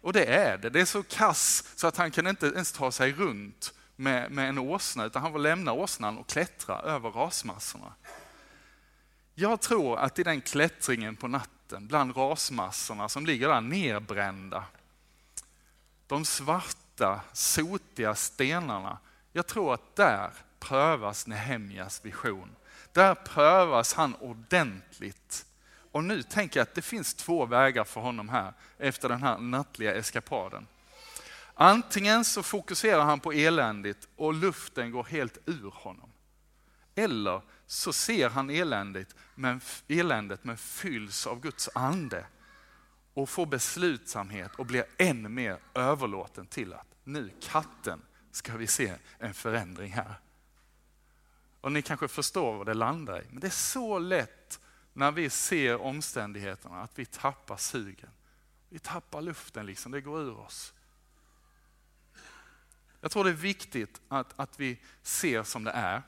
Och 0.00 0.12
det 0.12 0.24
är 0.24 0.58
det. 0.58 0.70
Det 0.70 0.80
är 0.80 0.84
så 0.84 1.02
kass 1.02 1.64
så 1.76 1.86
att 1.86 1.96
han 1.96 2.10
kan 2.10 2.26
inte 2.26 2.46
ens 2.46 2.72
ta 2.72 2.92
sig 2.92 3.12
runt 3.12 3.74
med, 4.02 4.30
med 4.30 4.48
en 4.48 4.58
åsna, 4.58 5.04
utan 5.04 5.22
han 5.22 5.32
får 5.32 5.38
lämna 5.38 5.72
åsnan 5.72 6.18
och 6.18 6.28
klättra 6.28 6.78
över 6.78 7.10
rasmassorna. 7.10 7.92
Jag 9.34 9.60
tror 9.60 9.98
att 9.98 10.18
i 10.18 10.22
den 10.22 10.40
klättringen 10.40 11.16
på 11.16 11.28
natten 11.28 11.86
bland 11.86 12.16
rasmassorna 12.16 13.08
som 13.08 13.26
ligger 13.26 13.48
där 13.48 13.60
nerbrända, 13.60 14.64
de 16.06 16.24
svarta, 16.24 17.20
sotiga 17.32 18.14
stenarna, 18.14 18.98
jag 19.32 19.46
tror 19.46 19.74
att 19.74 19.96
där 19.96 20.30
prövas 20.58 21.26
Nehemjas 21.26 22.04
vision. 22.04 22.56
Där 22.92 23.14
prövas 23.14 23.94
han 23.94 24.14
ordentligt. 24.14 25.46
Och 25.92 26.04
nu 26.04 26.22
tänker 26.22 26.60
jag 26.60 26.62
att 26.62 26.74
det 26.74 26.82
finns 26.82 27.14
två 27.14 27.46
vägar 27.46 27.84
för 27.84 28.00
honom 28.00 28.28
här 28.28 28.52
efter 28.78 29.08
den 29.08 29.22
här 29.22 29.38
nattliga 29.38 29.94
eskapaden. 29.94 30.66
Antingen 31.54 32.24
så 32.24 32.42
fokuserar 32.42 33.04
han 33.04 33.20
på 33.20 33.32
eländigt 33.32 34.08
och 34.16 34.34
luften 34.34 34.90
går 34.90 35.04
helt 35.04 35.38
ur 35.46 35.70
honom. 35.70 36.12
Eller 36.94 37.42
så 37.66 37.92
ser 37.92 38.28
han 38.28 38.50
eländigt, 38.50 39.14
men, 39.34 39.60
eländet 39.88 40.44
men 40.44 40.56
fylls 40.56 41.26
av 41.26 41.40
Guds 41.40 41.68
ande 41.74 42.26
och 43.14 43.28
får 43.28 43.46
beslutsamhet 43.46 44.54
och 44.56 44.66
blir 44.66 44.84
än 44.98 45.34
mer 45.34 45.58
överlåten 45.74 46.46
till 46.46 46.72
att 46.72 46.86
nu 47.04 47.30
katten 47.40 48.02
ska 48.30 48.56
vi 48.56 48.66
se 48.66 48.94
en 49.18 49.34
förändring 49.34 49.92
här. 49.92 50.14
Och 51.60 51.72
ni 51.72 51.82
kanske 51.82 52.08
förstår 52.08 52.56
vad 52.56 52.66
det 52.66 52.74
landar 52.74 53.20
i, 53.22 53.24
men 53.30 53.40
det 53.40 53.46
är 53.46 53.50
så 53.50 53.98
lätt 53.98 54.60
när 54.92 55.12
vi 55.12 55.30
ser 55.30 55.80
omständigheterna 55.80 56.82
att 56.82 56.98
vi 56.98 57.06
tappar 57.06 57.56
sugen. 57.56 58.10
Vi 58.68 58.78
tappar 58.78 59.22
luften, 59.22 59.66
liksom, 59.66 59.92
det 59.92 60.00
går 60.00 60.20
ur 60.20 60.38
oss. 60.38 60.72
Jag 63.04 63.10
tror 63.10 63.24
det 63.24 63.30
är 63.30 63.34
viktigt 63.34 64.00
att, 64.08 64.34
att 64.36 64.60
vi 64.60 64.78
ser 65.02 65.42
som 65.42 65.64
det 65.64 65.70
är. 65.70 66.02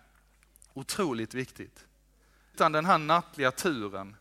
Otroligt 0.75 1.35
viktigt. 1.35 1.87
Utan 2.55 2.73
den 2.73 2.85
här 2.85 2.99
nattliga 2.99 3.51
turen 3.51 4.17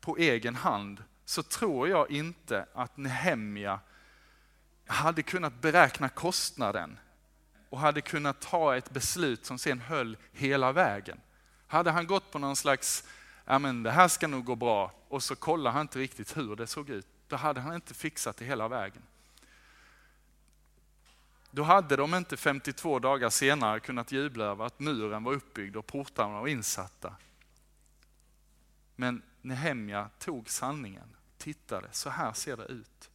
på 0.00 0.16
egen 0.16 0.54
hand 0.54 1.04
så 1.24 1.42
tror 1.42 1.88
jag 1.88 2.10
inte 2.10 2.66
att 2.74 2.96
Nehemja 2.96 3.80
hade 4.86 5.22
kunnat 5.22 5.60
beräkna 5.60 6.08
kostnaden 6.08 6.98
och 7.70 7.78
hade 7.78 8.00
kunnat 8.00 8.40
ta 8.40 8.76
ett 8.76 8.90
beslut 8.90 9.46
som 9.46 9.58
sen 9.58 9.80
höll 9.80 10.16
hela 10.32 10.72
vägen. 10.72 11.20
Hade 11.66 11.90
han 11.90 12.06
gått 12.06 12.30
på 12.30 12.38
någon 12.38 12.56
slags, 12.56 13.04
ja 13.44 13.58
men 13.58 13.82
det 13.82 13.90
här 13.90 14.08
ska 14.08 14.26
nog 14.26 14.44
gå 14.44 14.56
bra, 14.56 14.92
och 15.08 15.22
så 15.22 15.36
kollar 15.36 15.70
han 15.70 15.80
inte 15.80 15.98
riktigt 15.98 16.36
hur 16.36 16.56
det 16.56 16.66
såg 16.66 16.90
ut, 16.90 17.06
då 17.28 17.36
hade 17.36 17.60
han 17.60 17.74
inte 17.74 17.94
fixat 17.94 18.36
det 18.36 18.44
hela 18.44 18.68
vägen. 18.68 19.02
Då 21.54 21.62
hade 21.62 21.96
de 21.96 22.14
inte 22.14 22.36
52 22.36 22.98
dagar 22.98 23.30
senare 23.30 23.80
kunnat 23.80 24.12
jubla 24.12 24.44
över 24.44 24.64
att 24.64 24.80
muren 24.80 25.24
var 25.24 25.32
uppbyggd 25.32 25.76
och 25.76 25.86
portarna 25.86 26.40
var 26.40 26.48
insatta. 26.48 27.14
Men 28.96 29.22
Nehemja 29.42 30.10
tog 30.18 30.50
sanningen, 30.50 31.16
tittade, 31.38 31.88
så 31.92 32.10
här 32.10 32.32
ser 32.32 32.56
det 32.56 32.64
ut. 32.64 33.10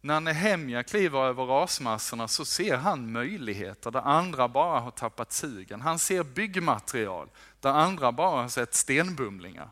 När 0.00 0.20
Nehemja 0.20 0.82
kliver 0.82 1.18
över 1.18 1.44
rasmassorna 1.44 2.28
så 2.28 2.44
ser 2.44 2.76
han 2.76 3.12
möjligheter 3.12 3.90
där 3.90 4.00
andra 4.00 4.48
bara 4.48 4.80
har 4.80 4.90
tappat 4.90 5.32
sugen. 5.32 5.80
Han 5.80 5.98
ser 5.98 6.22
byggmaterial 6.22 7.28
där 7.60 7.70
andra 7.70 8.12
bara 8.12 8.42
har 8.42 8.48
sett 8.48 8.74
stenbumlingar. 8.74 9.70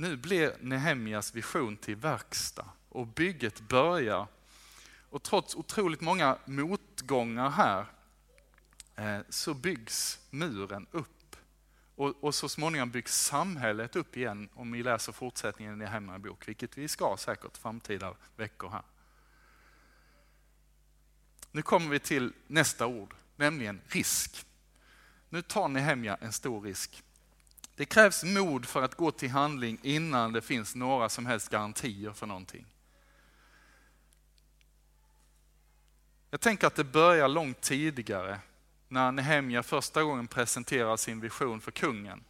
Nu 0.00 0.16
blir 0.16 0.56
Nehemjas 0.60 1.34
vision 1.34 1.76
till 1.76 1.96
verkstad 1.96 2.70
och 2.88 3.06
bygget 3.06 3.60
börjar. 3.60 4.26
Och 5.10 5.22
trots 5.22 5.54
otroligt 5.54 6.00
många 6.00 6.38
motgångar 6.44 7.50
här 7.50 7.86
eh, 8.96 9.20
så 9.28 9.54
byggs 9.54 10.18
muren 10.30 10.86
upp. 10.90 11.36
Och, 11.94 12.24
och, 12.24 12.34
så 12.34 12.48
småningom 12.48 12.90
byggs 12.90 13.24
samhället 13.24 13.96
upp 13.96 14.16
igen 14.16 14.48
om 14.54 14.72
vi 14.72 14.82
läser 14.82 15.12
fortsättningen 15.12 15.74
i 15.74 15.76
Nehemjas 15.76 16.22
bok, 16.22 16.48
vilket 16.48 16.78
vi 16.78 16.88
ska 16.88 17.16
säkert 17.18 17.56
framtida 17.56 18.14
veckor 18.36 18.68
här. 18.70 18.82
Nu 21.52 21.62
kommer 21.62 21.88
vi 21.88 21.98
till 21.98 22.32
nästa 22.46 22.86
ord, 22.86 23.14
nämligen 23.36 23.80
risk. 23.86 24.46
Nu 25.28 25.42
tar 25.42 25.68
Nehemja 25.68 26.18
en 26.20 26.32
stor 26.32 26.60
risk. 26.60 27.02
Det 27.78 27.84
krävs 27.84 28.24
mod 28.24 28.66
för 28.66 28.82
att 28.82 28.94
gå 28.94 29.10
till 29.10 29.30
handling 29.30 29.78
innan 29.82 30.32
det 30.32 30.42
finns 30.42 30.74
några 30.74 31.08
som 31.08 31.26
helst 31.26 31.48
garantier 31.48 32.12
för 32.12 32.26
någonting. 32.26 32.66
Jag 36.30 36.40
tänker 36.40 36.66
att 36.66 36.74
det 36.74 36.84
börjar 36.84 37.28
långt 37.28 37.60
tidigare 37.60 38.40
när 38.88 39.12
Nehemja 39.12 39.62
första 39.62 40.02
gången 40.02 40.26
presenterar 40.26 40.96
sin 40.96 41.20
vision 41.20 41.60
för 41.60 41.70
kungen. 41.70 42.24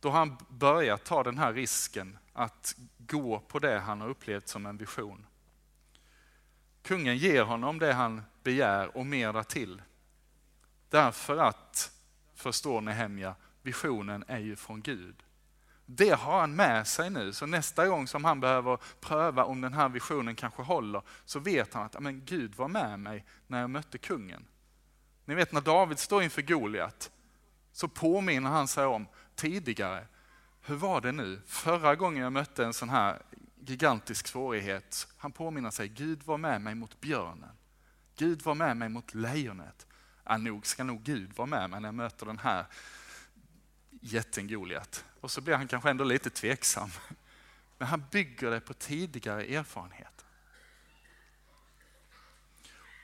Då 0.00 0.10
han 0.10 0.36
börjar 0.48 0.96
ta 0.96 1.22
den 1.22 1.38
här 1.38 1.52
risken 1.52 2.18
att 2.32 2.74
gå 2.98 3.40
på 3.40 3.58
det 3.58 3.78
han 3.78 4.00
har 4.00 4.08
upplevt 4.08 4.48
som 4.48 4.66
en 4.66 4.76
vision. 4.76 5.26
Kungen 6.82 7.16
ger 7.16 7.42
honom 7.42 7.78
det 7.78 7.92
han 7.92 8.22
begär 8.42 8.96
och 8.96 9.06
mer 9.06 9.32
därtill. 9.32 9.82
Därför 10.88 11.36
att, 11.36 11.92
förstår 12.40 12.80
Nehemja, 12.80 13.34
visionen 13.62 14.24
är 14.28 14.38
ju 14.38 14.56
från 14.56 14.82
Gud. 14.82 15.22
Det 15.86 16.10
har 16.10 16.40
han 16.40 16.56
med 16.56 16.86
sig 16.86 17.10
nu, 17.10 17.32
så 17.32 17.46
nästa 17.46 17.86
gång 17.86 18.06
som 18.06 18.24
han 18.24 18.40
behöver 18.40 18.78
pröva 19.00 19.44
om 19.44 19.60
den 19.60 19.72
här 19.72 19.88
visionen 19.88 20.34
kanske 20.34 20.62
håller, 20.62 21.02
så 21.24 21.38
vet 21.38 21.74
han 21.74 21.82
att 21.82 22.00
men 22.00 22.24
Gud 22.24 22.54
var 22.54 22.68
med 22.68 23.00
mig 23.00 23.24
när 23.46 23.60
jag 23.60 23.70
mötte 23.70 23.98
kungen. 23.98 24.44
Ni 25.24 25.34
vet 25.34 25.52
när 25.52 25.60
David 25.60 25.98
står 25.98 26.22
inför 26.22 26.42
Goliat, 26.42 27.10
så 27.72 27.88
påminner 27.88 28.50
han 28.50 28.68
sig 28.68 28.84
om 28.84 29.06
tidigare, 29.34 30.06
hur 30.60 30.76
var 30.76 31.00
det 31.00 31.12
nu? 31.12 31.40
Förra 31.46 31.96
gången 31.96 32.22
jag 32.22 32.32
mötte 32.32 32.64
en 32.64 32.74
sån 32.74 32.88
här 32.88 33.22
gigantisk 33.60 34.26
svårighet, 34.26 35.08
han 35.16 35.32
påminner 35.32 35.70
sig, 35.70 35.88
Gud 35.88 36.22
var 36.22 36.38
med 36.38 36.60
mig 36.60 36.74
mot 36.74 37.00
björnen. 37.00 37.56
Gud 38.16 38.42
var 38.42 38.54
med 38.54 38.76
mig 38.76 38.88
mot 38.88 39.14
lejonet. 39.14 39.86
Ja, 40.24 40.36
nog 40.36 40.66
ska 40.66 40.84
nog 40.84 41.02
Gud 41.02 41.32
vara 41.36 41.46
med 41.46 41.70
mig 41.70 41.80
när 41.80 41.88
jag 41.88 41.94
möter 41.94 42.26
den 42.26 42.38
här 42.38 42.66
jätten 44.00 44.48
Goliat. 44.48 45.04
Och 45.20 45.30
så 45.30 45.40
blir 45.40 45.54
han 45.54 45.68
kanske 45.68 45.90
ändå 45.90 46.04
lite 46.04 46.30
tveksam. 46.30 46.90
Men 47.78 47.88
han 47.88 48.04
bygger 48.10 48.50
det 48.50 48.60
på 48.60 48.74
tidigare 48.74 49.44
erfarenhet. 49.44 50.24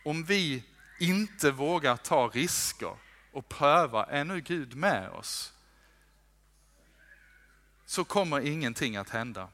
Om 0.05 0.25
vi 0.25 0.65
inte 1.01 1.51
vågar 1.51 1.97
ta 1.97 2.29
risker 2.29 2.97
och 3.33 3.49
pröva, 3.49 4.07
är 4.07 4.25
nu 4.25 4.41
Gud 4.41 4.75
med 4.75 5.09
oss? 5.09 5.53
Så 7.87 8.05
kommer 8.05 8.41
ingenting 8.41 8.97
att 8.97 9.11
hända. 9.11 9.49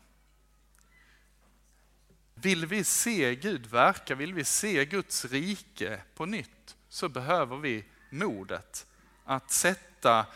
Vill 2.35 2.67
vi 2.67 2.85
se 2.85 3.35
Gud 3.35 3.67
verka, 3.67 4.15
vill 4.15 4.35
vi 4.35 4.45
se 4.45 4.85
Guds 4.85 5.25
rike 5.25 6.03
på 6.15 6.27
nytt, 6.27 6.77
så 6.93 7.09
behöver 7.09 7.57
vi 7.57 7.85
modet 8.11 8.87
att 9.25 9.51
sätta 9.51 10.27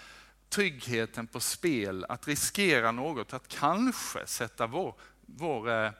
tryggheten 0.48 1.26
på 1.26 1.40
spel, 1.40 2.04
att 2.08 2.28
riskera 2.28 2.92
något, 2.92 3.32
att 3.32 3.48
kanske 3.48 4.26
sätta 4.26 4.66
vår, 4.66 4.94
vår, 5.20 5.70
eh, 5.70 5.90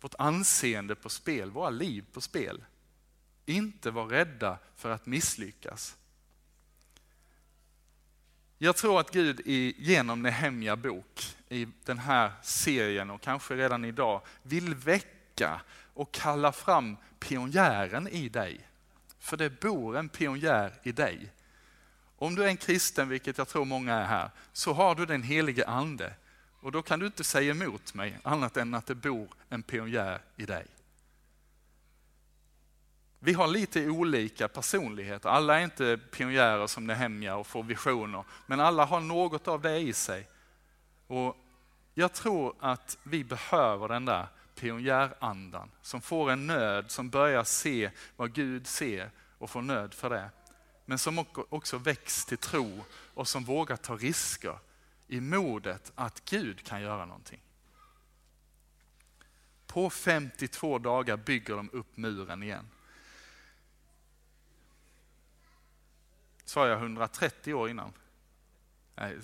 vårt 0.00 0.14
anseende 0.18 0.94
på 0.94 1.08
spel, 1.08 1.50
våra 1.50 1.70
liv 1.70 2.04
på 2.12 2.20
spel. 2.20 2.64
Inte 3.46 3.90
vara 3.90 4.10
rädda 4.10 4.58
för 4.76 4.90
att 4.90 5.06
misslyckas. 5.06 5.96
Jag 8.58 8.76
tror 8.76 9.00
att 9.00 9.10
Gud 9.10 9.40
genom 9.78 10.22
Nehemja 10.22 10.76
bok 10.76 11.36
i 11.48 11.68
den 11.84 11.98
här 11.98 12.32
serien 12.42 13.10
och 13.10 13.20
kanske 13.20 13.56
redan 13.56 13.84
idag 13.84 14.22
vill 14.42 14.74
väcka 14.74 15.60
och 15.94 16.12
kalla 16.12 16.52
fram 16.52 16.96
pionjären 17.18 18.08
i 18.08 18.28
dig. 18.28 18.67
För 19.28 19.36
det 19.36 19.60
bor 19.60 19.96
en 19.96 20.08
pionjär 20.08 20.72
i 20.82 20.92
dig. 20.92 21.32
Om 22.16 22.34
du 22.34 22.44
är 22.44 22.48
en 22.48 22.56
kristen, 22.56 23.08
vilket 23.08 23.38
jag 23.38 23.48
tror 23.48 23.64
många 23.64 23.94
är 23.94 24.04
här, 24.04 24.30
så 24.52 24.72
har 24.72 24.94
du 24.94 25.06
den 25.06 25.22
helige 25.22 25.66
ande. 25.66 26.14
Och 26.60 26.72
då 26.72 26.82
kan 26.82 27.00
du 27.00 27.06
inte 27.06 27.24
säga 27.24 27.50
emot 27.50 27.94
mig 27.94 28.18
annat 28.22 28.56
än 28.56 28.74
att 28.74 28.86
det 28.86 28.94
bor 28.94 29.28
en 29.48 29.62
pionjär 29.62 30.20
i 30.36 30.46
dig. 30.46 30.66
Vi 33.18 33.32
har 33.32 33.46
lite 33.46 33.88
olika 33.88 34.48
personligheter. 34.48 35.28
Alla 35.28 35.58
är 35.60 35.64
inte 35.64 35.98
pionjärer 36.10 36.66
som 36.66 36.86
Nehemja 36.86 37.36
och 37.36 37.46
får 37.46 37.62
visioner, 37.62 38.24
men 38.46 38.60
alla 38.60 38.84
har 38.84 39.00
något 39.00 39.48
av 39.48 39.60
det 39.60 39.78
i 39.78 39.92
sig. 39.92 40.28
Och 41.06 41.36
jag 41.94 42.12
tror 42.12 42.54
att 42.60 42.98
vi 43.02 43.24
behöver 43.24 43.88
den 43.88 44.04
där 44.04 44.26
pionjärandan 44.60 45.70
som 45.82 46.00
får 46.00 46.30
en 46.30 46.46
nöd, 46.46 46.90
som 46.90 47.10
börjar 47.10 47.44
se 47.44 47.90
vad 48.16 48.32
Gud 48.32 48.66
ser 48.66 49.10
och 49.38 49.50
får 49.50 49.62
nöd 49.62 49.94
för 49.94 50.10
det 50.10 50.30
men 50.88 50.98
som 50.98 51.24
också 51.34 51.78
väcks 51.78 52.24
till 52.24 52.38
tro 52.38 52.84
och 53.14 53.28
som 53.28 53.44
vågar 53.44 53.76
ta 53.76 53.96
risker 53.96 54.58
i 55.06 55.20
modet 55.20 55.92
att 55.94 56.24
Gud 56.24 56.64
kan 56.64 56.82
göra 56.82 57.06
någonting. 57.06 57.40
På 59.66 59.90
52 59.90 60.78
dagar 60.78 61.16
bygger 61.16 61.56
de 61.56 61.70
upp 61.72 61.96
muren 61.96 62.42
igen. 62.42 62.70
Sa 66.44 66.68
jag 66.68 66.78
130 66.78 67.54
år 67.54 67.70
innan? 67.70 67.92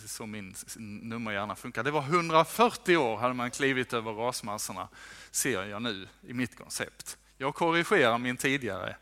Så 0.06 0.26
min 0.26 0.54
nummerhjärna 1.02 1.56
funkar. 1.56 1.82
Det 1.82 1.90
var 1.90 2.02
140 2.02 2.96
år 2.96 3.16
hade 3.16 3.34
man 3.34 3.50
klivit 3.50 3.92
över 3.92 4.12
rasmassorna, 4.12 4.88
ser 5.30 5.64
jag 5.64 5.82
nu 5.82 6.08
i 6.22 6.32
mitt 6.34 6.58
koncept. 6.58 7.18
Jag 7.38 7.54
korrigerar 7.54 8.18
min 8.18 8.36
tidigare 8.36 8.96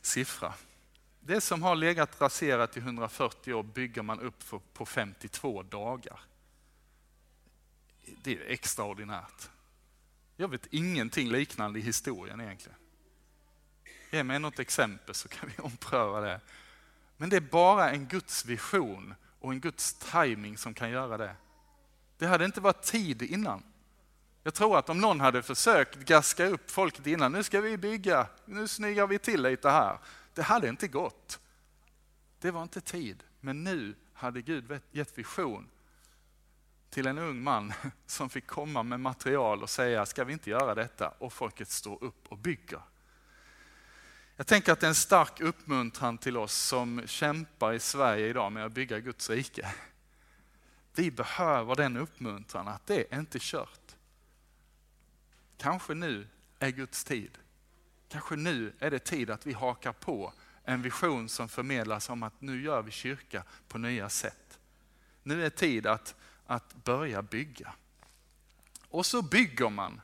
siffra. 0.00 0.54
Det 1.20 1.40
som 1.40 1.62
har 1.62 1.76
legat 1.76 2.20
raserat 2.20 2.76
i 2.76 2.80
140 2.80 3.54
år 3.54 3.62
bygger 3.62 4.02
man 4.02 4.20
upp 4.20 4.42
för 4.42 4.60
på 4.72 4.86
52 4.86 5.62
dagar. 5.62 6.20
Det 8.22 8.32
är 8.32 8.50
extraordinärt. 8.50 9.50
Jag 10.36 10.48
vet 10.48 10.66
ingenting 10.70 11.28
liknande 11.28 11.78
i 11.78 11.82
historien 11.82 12.40
egentligen. 12.40 12.78
Ge 14.10 14.22
mig 14.22 14.38
något 14.38 14.58
exempel 14.58 15.14
så 15.14 15.28
kan 15.28 15.48
vi 15.56 15.62
ompröva 15.62 16.20
det. 16.20 16.40
Men 17.16 17.30
det 17.30 17.36
är 17.36 17.40
bara 17.40 17.90
en 17.90 18.06
Guds 18.06 18.44
vision 18.44 19.14
och 19.46 19.52
en 19.52 19.60
Guds 19.60 19.94
timing 19.94 20.58
som 20.58 20.74
kan 20.74 20.90
göra 20.90 21.16
det. 21.16 21.36
Det 22.18 22.26
hade 22.26 22.44
inte 22.44 22.60
varit 22.60 22.82
tid 22.82 23.22
innan. 23.22 23.62
Jag 24.42 24.54
tror 24.54 24.78
att 24.78 24.88
om 24.88 25.00
någon 25.00 25.20
hade 25.20 25.42
försökt 25.42 25.96
gaska 25.96 26.46
upp 26.46 26.70
folket 26.70 27.06
innan, 27.06 27.32
nu 27.32 27.42
ska 27.42 27.60
vi 27.60 27.76
bygga, 27.76 28.26
nu 28.44 28.68
snyggar 28.68 29.06
vi 29.06 29.18
till 29.18 29.42
lite 29.42 29.70
här. 29.70 29.98
Det 30.34 30.42
hade 30.42 30.68
inte 30.68 30.88
gått. 30.88 31.40
Det 32.40 32.50
var 32.50 32.62
inte 32.62 32.80
tid. 32.80 33.22
Men 33.40 33.64
nu 33.64 33.94
hade 34.12 34.42
Gud 34.42 34.80
gett 34.90 35.18
vision 35.18 35.68
till 36.90 37.06
en 37.06 37.18
ung 37.18 37.42
man 37.42 37.72
som 38.06 38.30
fick 38.30 38.46
komma 38.46 38.82
med 38.82 39.00
material 39.00 39.62
och 39.62 39.70
säga, 39.70 40.06
ska 40.06 40.24
vi 40.24 40.32
inte 40.32 40.50
göra 40.50 40.74
detta? 40.74 41.08
Och 41.18 41.32
folket 41.32 41.68
står 41.68 42.04
upp 42.04 42.26
och 42.28 42.38
bygger. 42.38 42.80
Jag 44.36 44.46
tänker 44.46 44.72
att 44.72 44.80
det 44.80 44.86
är 44.86 44.88
en 44.88 44.94
stark 44.94 45.40
uppmuntran 45.40 46.18
till 46.18 46.36
oss 46.36 46.54
som 46.54 47.02
kämpar 47.06 47.72
i 47.72 47.80
Sverige 47.80 48.26
idag 48.26 48.52
med 48.52 48.64
att 48.64 48.72
bygga 48.72 49.00
Guds 49.00 49.30
rike. 49.30 49.74
Vi 50.94 51.10
behöver 51.10 51.74
den 51.74 51.96
uppmuntran 51.96 52.68
att 52.68 52.86
det 52.86 53.12
är 53.14 53.18
inte 53.18 53.38
kört. 53.40 53.96
Kanske 55.56 55.94
nu 55.94 56.28
är 56.58 56.70
Guds 56.70 57.04
tid. 57.04 57.38
Kanske 58.08 58.36
nu 58.36 58.72
är 58.78 58.90
det 58.90 58.98
tid 58.98 59.30
att 59.30 59.46
vi 59.46 59.52
hakar 59.52 59.92
på 59.92 60.32
en 60.64 60.82
vision 60.82 61.28
som 61.28 61.48
förmedlas 61.48 62.10
om 62.10 62.22
att 62.22 62.40
nu 62.40 62.62
gör 62.62 62.82
vi 62.82 62.90
kyrka 62.90 63.42
på 63.68 63.78
nya 63.78 64.08
sätt. 64.08 64.58
Nu 65.22 65.46
är 65.46 65.50
tid 65.50 65.86
att, 65.86 66.14
att 66.46 66.84
börja 66.84 67.22
bygga. 67.22 67.72
Och 68.88 69.06
så 69.06 69.22
bygger 69.22 69.70
man. 69.70 70.00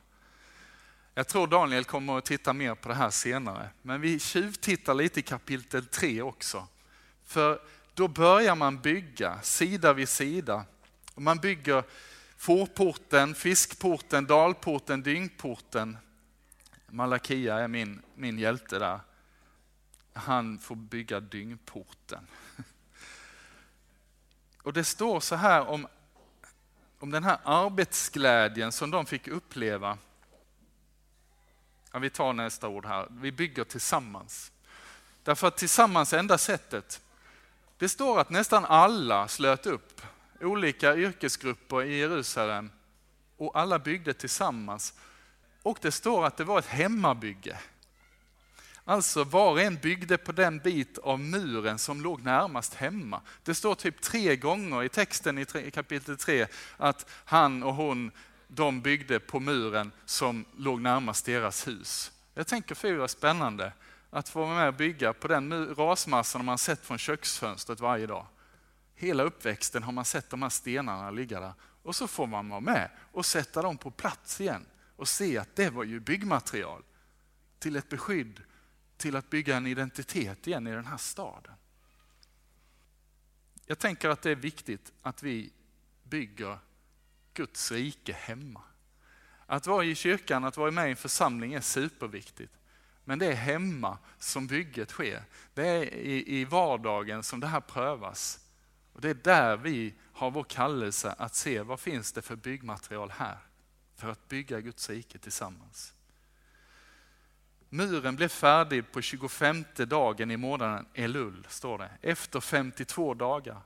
Jag 1.15 1.27
tror 1.27 1.47
Daniel 1.47 1.85
kommer 1.85 2.17
att 2.17 2.25
titta 2.25 2.53
mer 2.53 2.75
på 2.75 2.89
det 2.89 2.95
här 2.95 3.09
senare, 3.09 3.69
men 3.81 4.01
vi 4.01 4.19
tjuvtittar 4.19 4.93
lite 4.93 5.19
i 5.19 5.23
kapitel 5.23 5.85
3 5.85 6.21
också. 6.21 6.67
För 7.25 7.59
då 7.93 8.07
börjar 8.07 8.55
man 8.55 8.79
bygga 8.79 9.41
sida 9.41 9.93
vid 9.93 10.09
sida. 10.09 10.65
Man 11.15 11.37
bygger 11.37 11.83
fårporten, 12.37 13.35
fiskporten, 13.35 14.25
dalporten, 14.25 15.03
dyngporten, 15.03 15.97
Malakia 16.93 17.59
är 17.59 17.67
min, 17.67 18.01
min 18.15 18.39
hjälte 18.39 18.79
där. 18.79 18.99
Han 20.13 20.59
får 20.59 20.75
bygga 20.75 21.19
dyngporten. 21.19 22.27
Och 24.63 24.73
det 24.73 24.83
står 24.83 25.19
så 25.19 25.35
här 25.35 25.67
om, 25.67 25.87
om 26.99 27.11
den 27.11 27.23
här 27.23 27.37
arbetsglädjen 27.43 28.71
som 28.71 28.91
de 28.91 29.05
fick 29.05 29.27
uppleva. 29.27 29.97
Ja, 31.93 31.99
vi 31.99 32.09
tar 32.09 32.33
nästa 32.33 32.67
ord 32.67 32.85
här. 32.85 33.07
Vi 33.11 33.31
bygger 33.31 33.63
tillsammans. 33.63 34.51
Därför 35.23 35.47
att 35.47 35.57
tillsammans 35.57 36.13
är 36.13 36.17
enda 36.17 36.37
sättet. 36.37 37.01
Det 37.77 37.89
står 37.89 38.19
att 38.19 38.29
nästan 38.29 38.65
alla 38.65 39.27
slöt 39.27 39.65
upp, 39.65 40.01
olika 40.41 40.95
yrkesgrupper 40.95 41.83
i 41.83 41.97
Jerusalem 41.97 42.71
och 43.37 43.59
alla 43.59 43.79
byggde 43.79 44.13
tillsammans 44.13 44.93
och 45.63 45.77
det 45.81 45.91
står 45.91 46.25
att 46.25 46.37
det 46.37 46.43
var 46.43 46.59
ett 46.59 46.65
hemmabygge. 46.65 47.57
Alltså 48.85 49.23
var 49.23 49.51
och 49.51 49.61
en 49.61 49.75
byggde 49.75 50.17
på 50.17 50.31
den 50.31 50.59
bit 50.59 50.97
av 50.97 51.19
muren 51.19 51.79
som 51.79 52.01
låg 52.01 52.23
närmast 52.23 52.73
hemma. 52.73 53.21
Det 53.43 53.55
står 53.55 53.75
typ 53.75 54.01
tre 54.01 54.35
gånger 54.35 54.83
i 54.83 54.89
texten 54.89 55.37
i 55.37 55.71
kapitel 55.73 56.17
3 56.17 56.47
att 56.77 57.09
han 57.09 57.63
och 57.63 57.75
hon, 57.75 58.11
de 58.55 58.81
byggde 58.81 59.19
på 59.19 59.39
muren 59.39 59.91
som 60.05 60.45
låg 60.57 60.81
närmast 60.81 61.25
deras 61.25 61.67
hus. 61.67 62.11
Jag 62.33 62.47
tänker 62.47 62.75
för 62.75 62.93
det 62.93 63.07
spännande 63.07 63.73
att 64.09 64.29
få 64.29 64.39
vara 64.39 64.55
med 64.55 64.67
och 64.67 64.73
bygga 64.73 65.13
på 65.13 65.27
den 65.27 65.75
rasmassan 65.75 66.45
man 66.45 66.57
sett 66.57 66.85
från 66.85 66.97
köksfönstret 66.97 67.79
varje 67.79 68.07
dag. 68.07 68.27
Hela 68.95 69.23
uppväxten 69.23 69.83
har 69.83 69.91
man 69.91 70.05
sett 70.05 70.29
de 70.29 70.41
här 70.41 70.49
stenarna 70.49 71.11
ligga 71.11 71.39
där 71.39 71.53
och 71.83 71.95
så 71.95 72.07
får 72.07 72.27
man 72.27 72.49
vara 72.49 72.59
med 72.59 72.89
och 73.11 73.25
sätta 73.25 73.61
dem 73.61 73.77
på 73.77 73.91
plats 73.91 74.41
igen 74.41 74.65
och 74.95 75.07
se 75.07 75.37
att 75.37 75.55
det 75.55 75.69
var 75.69 75.83
ju 75.83 75.99
byggmaterial 75.99 76.83
till 77.59 77.75
ett 77.75 77.89
beskydd, 77.89 78.41
till 78.97 79.15
att 79.15 79.29
bygga 79.29 79.57
en 79.57 79.67
identitet 79.67 80.47
igen 80.47 80.67
i 80.67 80.71
den 80.71 80.85
här 80.85 80.97
staden. 80.97 81.53
Jag 83.65 83.79
tänker 83.79 84.09
att 84.09 84.21
det 84.21 84.31
är 84.31 84.35
viktigt 84.35 84.93
att 85.01 85.23
vi 85.23 85.53
bygger 86.03 86.57
Guds 87.33 87.71
rike 87.71 88.13
hemma. 88.13 88.61
Att 89.45 89.67
vara 89.67 89.83
i 89.83 89.95
kyrkan, 89.95 90.43
att 90.43 90.57
vara 90.57 90.71
med 90.71 90.87
i 90.87 90.89
en 90.89 90.95
församling 90.95 91.53
är 91.53 91.61
superviktigt. 91.61 92.53
Men 93.03 93.19
det 93.19 93.25
är 93.25 93.35
hemma 93.35 93.97
som 94.17 94.47
bygget 94.47 94.89
sker. 94.89 95.23
Det 95.53 95.67
är 95.67 95.83
i, 95.93 96.45
vardagen 96.45 97.23
som 97.23 97.39
det 97.39 97.47
här 97.47 97.61
prövas. 97.61 98.39
Och 98.93 99.01
Det 99.01 99.09
är 99.09 99.13
där 99.13 99.57
vi 99.57 99.93
har 100.13 100.31
vår 100.31 100.43
kallelse 100.43 101.15
att 101.17 101.35
se 101.35 101.61
vad 101.61 101.79
finns 101.79 102.11
det 102.11 102.21
för 102.21 102.35
byggmaterial 102.35 103.11
här 103.11 103.37
för 103.95 104.09
att 104.09 104.27
bygga 104.27 104.61
Guds 104.61 104.89
rike 104.89 105.17
tillsammans. 105.17 105.93
Muren 107.69 108.15
blev 108.15 108.27
färdig 108.27 108.91
på 108.91 109.01
25 109.01 109.65
dagen 109.75 110.31
i 110.31 110.37
månaden 110.37 110.85
Elul, 110.93 111.47
står 111.49 111.77
det, 111.77 111.89
efter 112.01 112.39
52 112.39 113.13
dagar. 113.13 113.61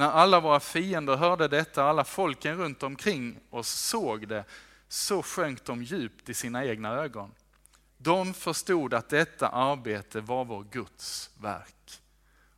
När 0.00 0.10
alla 0.10 0.40
våra 0.40 0.60
fiender 0.60 1.16
hörde 1.16 1.48
detta, 1.48 1.84
alla 1.84 2.04
folken 2.04 2.56
runt 2.56 2.82
omkring 2.82 3.40
oss 3.50 3.68
såg 3.68 4.28
det, 4.28 4.44
så 4.88 5.22
sjönk 5.22 5.64
de 5.64 5.82
djupt 5.82 6.28
i 6.28 6.34
sina 6.34 6.64
egna 6.64 6.88
ögon. 6.88 7.34
De 7.98 8.34
förstod 8.34 8.94
att 8.94 9.08
detta 9.08 9.48
arbete 9.48 10.20
var 10.20 10.44
vår 10.44 10.64
Guds 10.70 11.30
verk. 11.40 12.00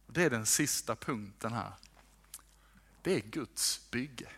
Det 0.07 0.25
är 0.25 0.31
den 0.31 0.47
sista 0.47 0.97
punkten 0.97 1.53
här. 1.53 1.73
Det 3.03 3.15
är 3.15 3.21
Guds 3.21 3.91
bygge. 3.91 4.29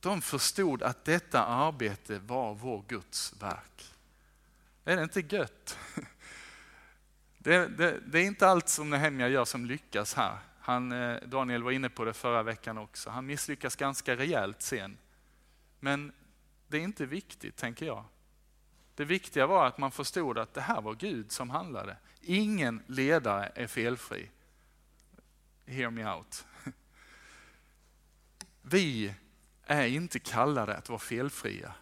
De 0.00 0.22
förstod 0.22 0.82
att 0.82 1.04
detta 1.04 1.44
arbete 1.44 2.18
var 2.18 2.54
vår 2.54 2.84
Guds 2.88 3.34
verk. 3.40 3.94
Är 4.84 4.96
det 4.96 5.02
inte 5.02 5.36
gött? 5.36 5.78
Det, 7.38 7.68
det, 7.68 8.00
det 8.06 8.18
är 8.18 8.24
inte 8.24 8.48
allt 8.48 8.68
som 8.68 8.90
Nehemja 8.90 9.28
gör 9.28 9.44
som 9.44 9.66
lyckas 9.66 10.14
här. 10.14 10.38
Han, 10.66 10.92
eh, 10.92 11.16
Daniel 11.26 11.62
var 11.62 11.70
inne 11.70 11.88
på 11.88 12.04
det 12.04 12.12
förra 12.12 12.42
veckan 12.42 12.78
också. 12.78 13.10
Han 13.10 13.26
misslyckas 13.26 13.76
ganska 13.76 14.16
rejält 14.16 14.62
sen. 14.62 14.98
Men 15.80 16.12
det 16.68 16.76
är 16.76 16.80
inte 16.80 17.06
viktigt, 17.06 17.56
tänker 17.56 17.86
jag. 17.86 18.04
Det 18.94 19.04
viktiga 19.04 19.46
var 19.46 19.66
att 19.66 19.78
man 19.78 19.90
förstod 19.90 20.38
att 20.38 20.54
det 20.54 20.60
här 20.60 20.80
var 20.80 20.94
Gud 20.94 21.32
som 21.32 21.50
handlade. 21.50 21.96
Ingen 22.20 22.82
ledare 22.86 23.52
är 23.54 23.66
felfri. 23.66 24.30
Hear 25.66 25.90
me 25.90 26.10
out. 26.10 26.46
Vi 28.62 29.14
är 29.64 29.86
inte 29.86 30.18
kallade 30.18 30.76
att 30.76 30.88
vara 30.88 30.98
felfria. 30.98 31.74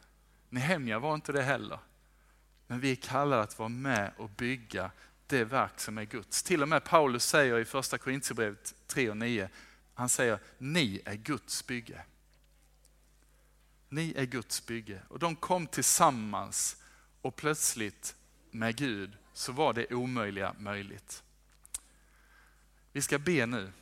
Nehemja 0.49 0.99
var 0.99 1.15
inte 1.15 1.33
det 1.33 1.43
heller. 1.43 1.79
Men 2.67 2.81
vi 2.81 2.93
är 2.93 2.97
kallade 2.97 3.43
att 3.43 3.59
vara 3.59 3.69
med 3.69 4.13
och 4.17 4.31
bygga 4.31 4.91
det 5.33 5.45
verk 5.45 5.81
som 5.81 5.99
är 5.99 6.05
Guds. 6.05 6.43
Till 6.43 6.63
och 6.63 6.69
med 6.69 6.85
Paulus 6.85 7.25
säger 7.25 7.59
i 7.59 7.65
första 7.65 7.99
Korintierbrevet 7.99 8.75
3 8.87 9.11
och 9.11 9.17
9, 9.17 9.49
han 9.95 10.09
säger 10.09 10.39
ni 10.59 11.01
är 11.05 11.15
Guds 11.15 11.67
bygge. 11.67 12.05
Ni 13.89 14.15
är 14.17 14.25
Guds 14.25 14.67
bygge. 14.67 15.03
Och 15.09 15.19
de 15.19 15.37
kom 15.37 15.67
tillsammans 15.67 16.77
och 17.23 17.37
plötsligt 17.37 18.15
med 18.51 18.77
Gud 18.77 19.17
så 19.33 19.53
var 19.53 19.73
det 19.73 19.95
omöjliga 19.95 20.55
möjligt. 20.59 21.23
Vi 22.93 23.03
ska 23.03 23.19
be 23.19 23.47
nu. 23.47 23.73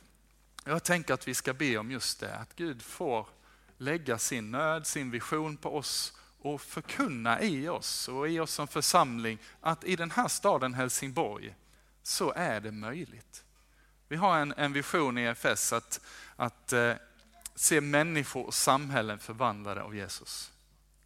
Jag 0.65 0.83
tänker 0.83 1.13
att 1.13 1.27
vi 1.27 1.33
ska 1.33 1.53
be 1.53 1.77
om 1.77 1.91
just 1.91 2.19
det, 2.19 2.35
att 2.35 2.55
Gud 2.55 2.81
får 2.81 3.27
lägga 3.77 4.17
sin 4.17 4.51
nöd, 4.51 4.87
sin 4.87 5.11
vision 5.11 5.57
på 5.57 5.77
oss 5.77 6.20
och 6.41 6.61
förkunna 6.61 7.41
i 7.41 7.69
oss 7.69 8.07
och 8.07 8.29
i 8.29 8.39
oss 8.39 8.51
som 8.51 8.67
församling 8.67 9.37
att 9.61 9.83
i 9.83 9.95
den 9.95 10.11
här 10.11 10.27
staden 10.27 10.73
Helsingborg 10.73 11.55
så 12.03 12.33
är 12.35 12.59
det 12.59 12.71
möjligt. 12.71 13.43
Vi 14.07 14.15
har 14.15 14.37
en, 14.37 14.53
en 14.57 14.73
vision 14.73 15.17
i 15.17 15.21
EFS 15.21 15.73
att, 15.73 16.01
att 16.35 16.73
eh, 16.73 16.93
se 17.55 17.81
människor 17.81 18.45
och 18.45 18.53
samhällen 18.53 19.19
förvandlade 19.19 19.81
av 19.81 19.95
Jesus. 19.95 20.51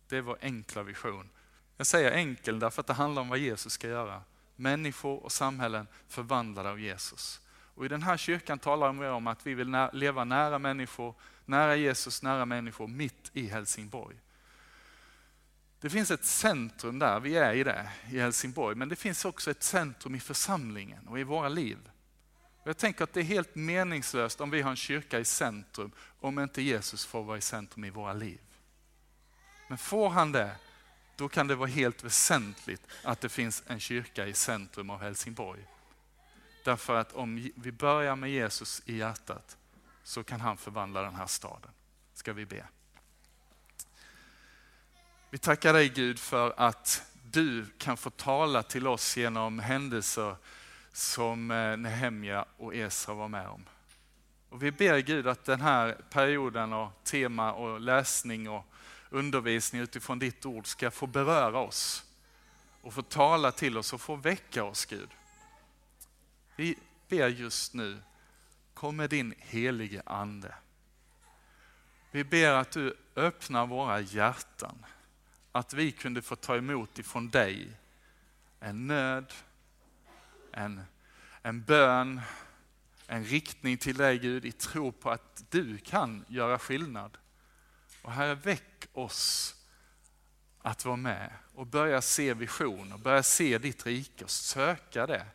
Det 0.07 0.17
är 0.17 0.21
vår 0.21 0.37
enkla 0.41 0.83
vision. 0.83 1.29
Jag 1.77 1.87
säger 1.87 2.11
enkel 2.11 2.59
därför 2.59 2.81
att 2.81 2.87
det 2.87 2.93
handlar 2.93 3.21
om 3.21 3.29
vad 3.29 3.39
Jesus 3.39 3.73
ska 3.73 3.87
göra. 3.87 4.21
Människor 4.55 5.23
och 5.23 5.31
samhällen 5.31 5.87
förvandlade 6.07 6.69
av 6.69 6.79
Jesus. 6.79 7.41
Och 7.75 7.85
I 7.85 7.87
den 7.87 8.03
här 8.03 8.17
kyrkan 8.17 8.59
talar 8.59 8.93
vi 8.93 9.07
om 9.07 9.27
att 9.27 9.47
vi 9.47 9.53
vill 9.53 9.87
leva 9.93 10.23
nära 10.23 10.59
människor, 10.59 11.15
nära 11.45 11.75
Jesus, 11.75 12.23
nära 12.23 12.45
människor, 12.45 12.87
mitt 12.87 13.31
i 13.33 13.47
Helsingborg. 13.47 14.15
Det 15.85 15.89
finns 15.89 16.11
ett 16.11 16.25
centrum 16.25 16.99
där, 16.99 17.19
vi 17.19 17.37
är 17.37 17.53
i 17.53 17.63
det, 17.63 17.89
i 18.09 18.19
Helsingborg, 18.19 18.75
men 18.75 18.89
det 18.89 18.95
finns 18.95 19.25
också 19.25 19.51
ett 19.51 19.63
centrum 19.63 20.15
i 20.15 20.19
församlingen 20.19 21.07
och 21.07 21.19
i 21.19 21.23
våra 21.23 21.49
liv. 21.49 21.77
Jag 22.63 22.77
tänker 22.77 23.03
att 23.03 23.13
det 23.13 23.19
är 23.19 23.23
helt 23.23 23.55
meningslöst 23.55 24.41
om 24.41 24.49
vi 24.49 24.61
har 24.61 24.69
en 24.69 24.75
kyrka 24.75 25.19
i 25.19 25.25
centrum, 25.25 25.91
om 26.19 26.39
inte 26.39 26.61
Jesus 26.61 27.05
får 27.05 27.23
vara 27.23 27.37
i 27.37 27.41
centrum 27.41 27.83
i 27.85 27.89
våra 27.89 28.13
liv. 28.13 28.39
Men 29.67 29.77
får 29.77 30.09
han 30.09 30.31
det, 30.31 30.55
då 31.15 31.29
kan 31.29 31.47
det 31.47 31.55
vara 31.55 31.69
helt 31.69 32.03
väsentligt 32.03 32.81
att 33.03 33.21
det 33.21 33.29
finns 33.29 33.63
en 33.67 33.79
kyrka 33.79 34.27
i 34.27 34.33
centrum 34.33 34.89
av 34.89 35.01
Helsingborg. 35.01 35.67
Därför 36.63 36.95
att 36.95 37.13
om 37.13 37.51
vi 37.55 37.71
börjar 37.71 38.15
med 38.15 38.31
Jesus 38.31 38.81
i 38.85 38.97
hjärtat 38.97 39.57
så 40.03 40.23
kan 40.23 40.41
han 40.41 40.57
förvandla 40.57 41.01
den 41.01 41.15
här 41.15 41.27
staden. 41.27 41.71
Ska 42.13 42.33
vi 42.33 42.45
be. 42.45 42.67
Vi 45.35 45.39
tackar 45.39 45.73
dig 45.73 45.89
Gud 45.89 46.19
för 46.19 46.53
att 46.57 47.03
du 47.31 47.65
kan 47.77 47.97
få 47.97 48.09
tala 48.09 48.63
till 48.63 48.87
oss 48.87 49.17
genom 49.17 49.59
händelser 49.59 50.35
som 50.91 51.51
eh, 51.51 51.77
Nehemja 51.77 52.45
och 52.57 52.75
Esra 52.75 53.13
var 53.13 53.27
med 53.27 53.47
om. 53.47 53.65
Och 54.49 54.63
vi 54.63 54.71
ber 54.71 54.99
Gud 54.99 55.27
att 55.27 55.45
den 55.45 55.61
här 55.61 55.97
perioden 56.09 56.73
av 56.73 56.91
tema 57.03 57.53
och 57.53 57.79
läsning 57.79 58.49
och 58.49 58.65
undervisning 59.09 59.81
utifrån 59.81 60.19
ditt 60.19 60.45
ord 60.45 60.67
ska 60.67 60.91
få 60.91 61.07
beröra 61.07 61.59
oss 61.59 62.03
och 62.81 62.93
få 62.93 63.01
tala 63.01 63.51
till 63.51 63.77
oss 63.77 63.93
och 63.93 64.01
få 64.01 64.15
väcka 64.15 64.63
oss 64.63 64.85
Gud. 64.85 65.09
Vi 66.55 66.75
ber 67.07 67.27
just 67.27 67.73
nu, 67.73 67.97
kom 68.73 68.95
med 68.95 69.09
din 69.09 69.33
helige 69.37 70.01
ande. 70.05 70.55
Vi 72.11 72.23
ber 72.23 72.51
att 72.51 72.71
du 72.71 72.97
öppnar 73.15 73.67
våra 73.67 73.99
hjärtan, 73.99 74.85
att 75.55 75.73
vi 75.73 75.91
kunde 75.91 76.21
få 76.21 76.35
ta 76.35 76.57
emot 76.57 76.99
ifrån 76.99 77.29
dig 77.29 77.77
en 78.59 78.87
nöd, 78.87 79.33
en, 80.51 80.81
en 81.41 81.63
bön, 81.63 82.21
en 83.07 83.25
riktning 83.25 83.77
till 83.77 83.97
dig 83.97 84.17
Gud 84.19 84.45
i 84.45 84.51
tro 84.51 84.91
på 84.91 85.11
att 85.11 85.43
du 85.49 85.77
kan 85.77 86.25
göra 86.27 86.59
skillnad. 86.59 87.17
Och 88.01 88.11
Herre, 88.11 88.35
väck 88.35 88.87
oss 88.93 89.55
att 90.61 90.85
vara 90.85 90.95
med 90.95 91.33
och 91.53 91.67
börja 91.67 92.01
se 92.01 92.33
vision 92.33 92.93
och 92.93 92.99
börja 92.99 93.23
se 93.23 93.57
ditt 93.57 93.85
rike 93.85 94.23
och 94.23 94.31
söka 94.31 95.07
det 95.07 95.25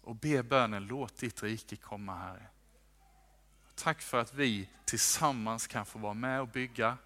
och 0.00 0.16
be 0.16 0.42
bönen, 0.42 0.86
låt 0.86 1.16
ditt 1.16 1.42
rike 1.42 1.76
komma 1.76 2.18
Herre. 2.18 2.46
Tack 3.74 4.02
för 4.02 4.20
att 4.20 4.34
vi 4.34 4.68
tillsammans 4.84 5.66
kan 5.66 5.86
få 5.86 5.98
vara 5.98 6.14
med 6.14 6.40
och 6.40 6.48
bygga 6.48 6.96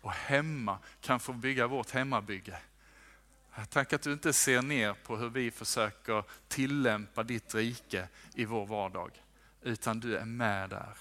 och 0.00 0.12
hemma 0.12 0.78
kan 1.00 1.20
få 1.20 1.32
bygga 1.32 1.66
vårt 1.66 1.90
hemmabygge. 1.90 2.58
Tack 3.68 3.92
att 3.92 4.02
du 4.02 4.12
inte 4.12 4.32
ser 4.32 4.62
ner 4.62 4.94
på 4.94 5.16
hur 5.16 5.28
vi 5.28 5.50
försöker 5.50 6.24
tillämpa 6.48 7.22
ditt 7.22 7.54
rike 7.54 8.08
i 8.34 8.44
vår 8.44 8.66
vardag, 8.66 9.10
utan 9.62 10.00
du 10.00 10.16
är 10.16 10.24
med 10.24 10.70
där. 10.70 10.96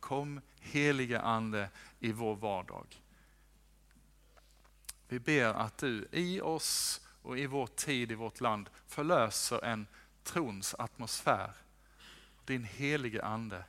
Kom 0.00 0.40
heliga 0.60 1.20
ande 1.20 1.68
i 2.00 2.12
vår 2.12 2.36
vardag. 2.36 2.86
Vi 5.08 5.18
ber 5.18 5.44
att 5.44 5.78
du 5.78 6.08
i 6.12 6.40
oss 6.40 7.00
och 7.22 7.38
i 7.38 7.46
vår 7.46 7.66
tid, 7.66 8.12
i 8.12 8.14
vårt 8.14 8.40
land, 8.40 8.70
förlöser 8.86 9.64
en 9.64 9.86
trons 10.24 10.74
atmosfär. 10.78 11.52
Din 12.44 12.64
helige 12.64 13.24
ande 13.24 13.64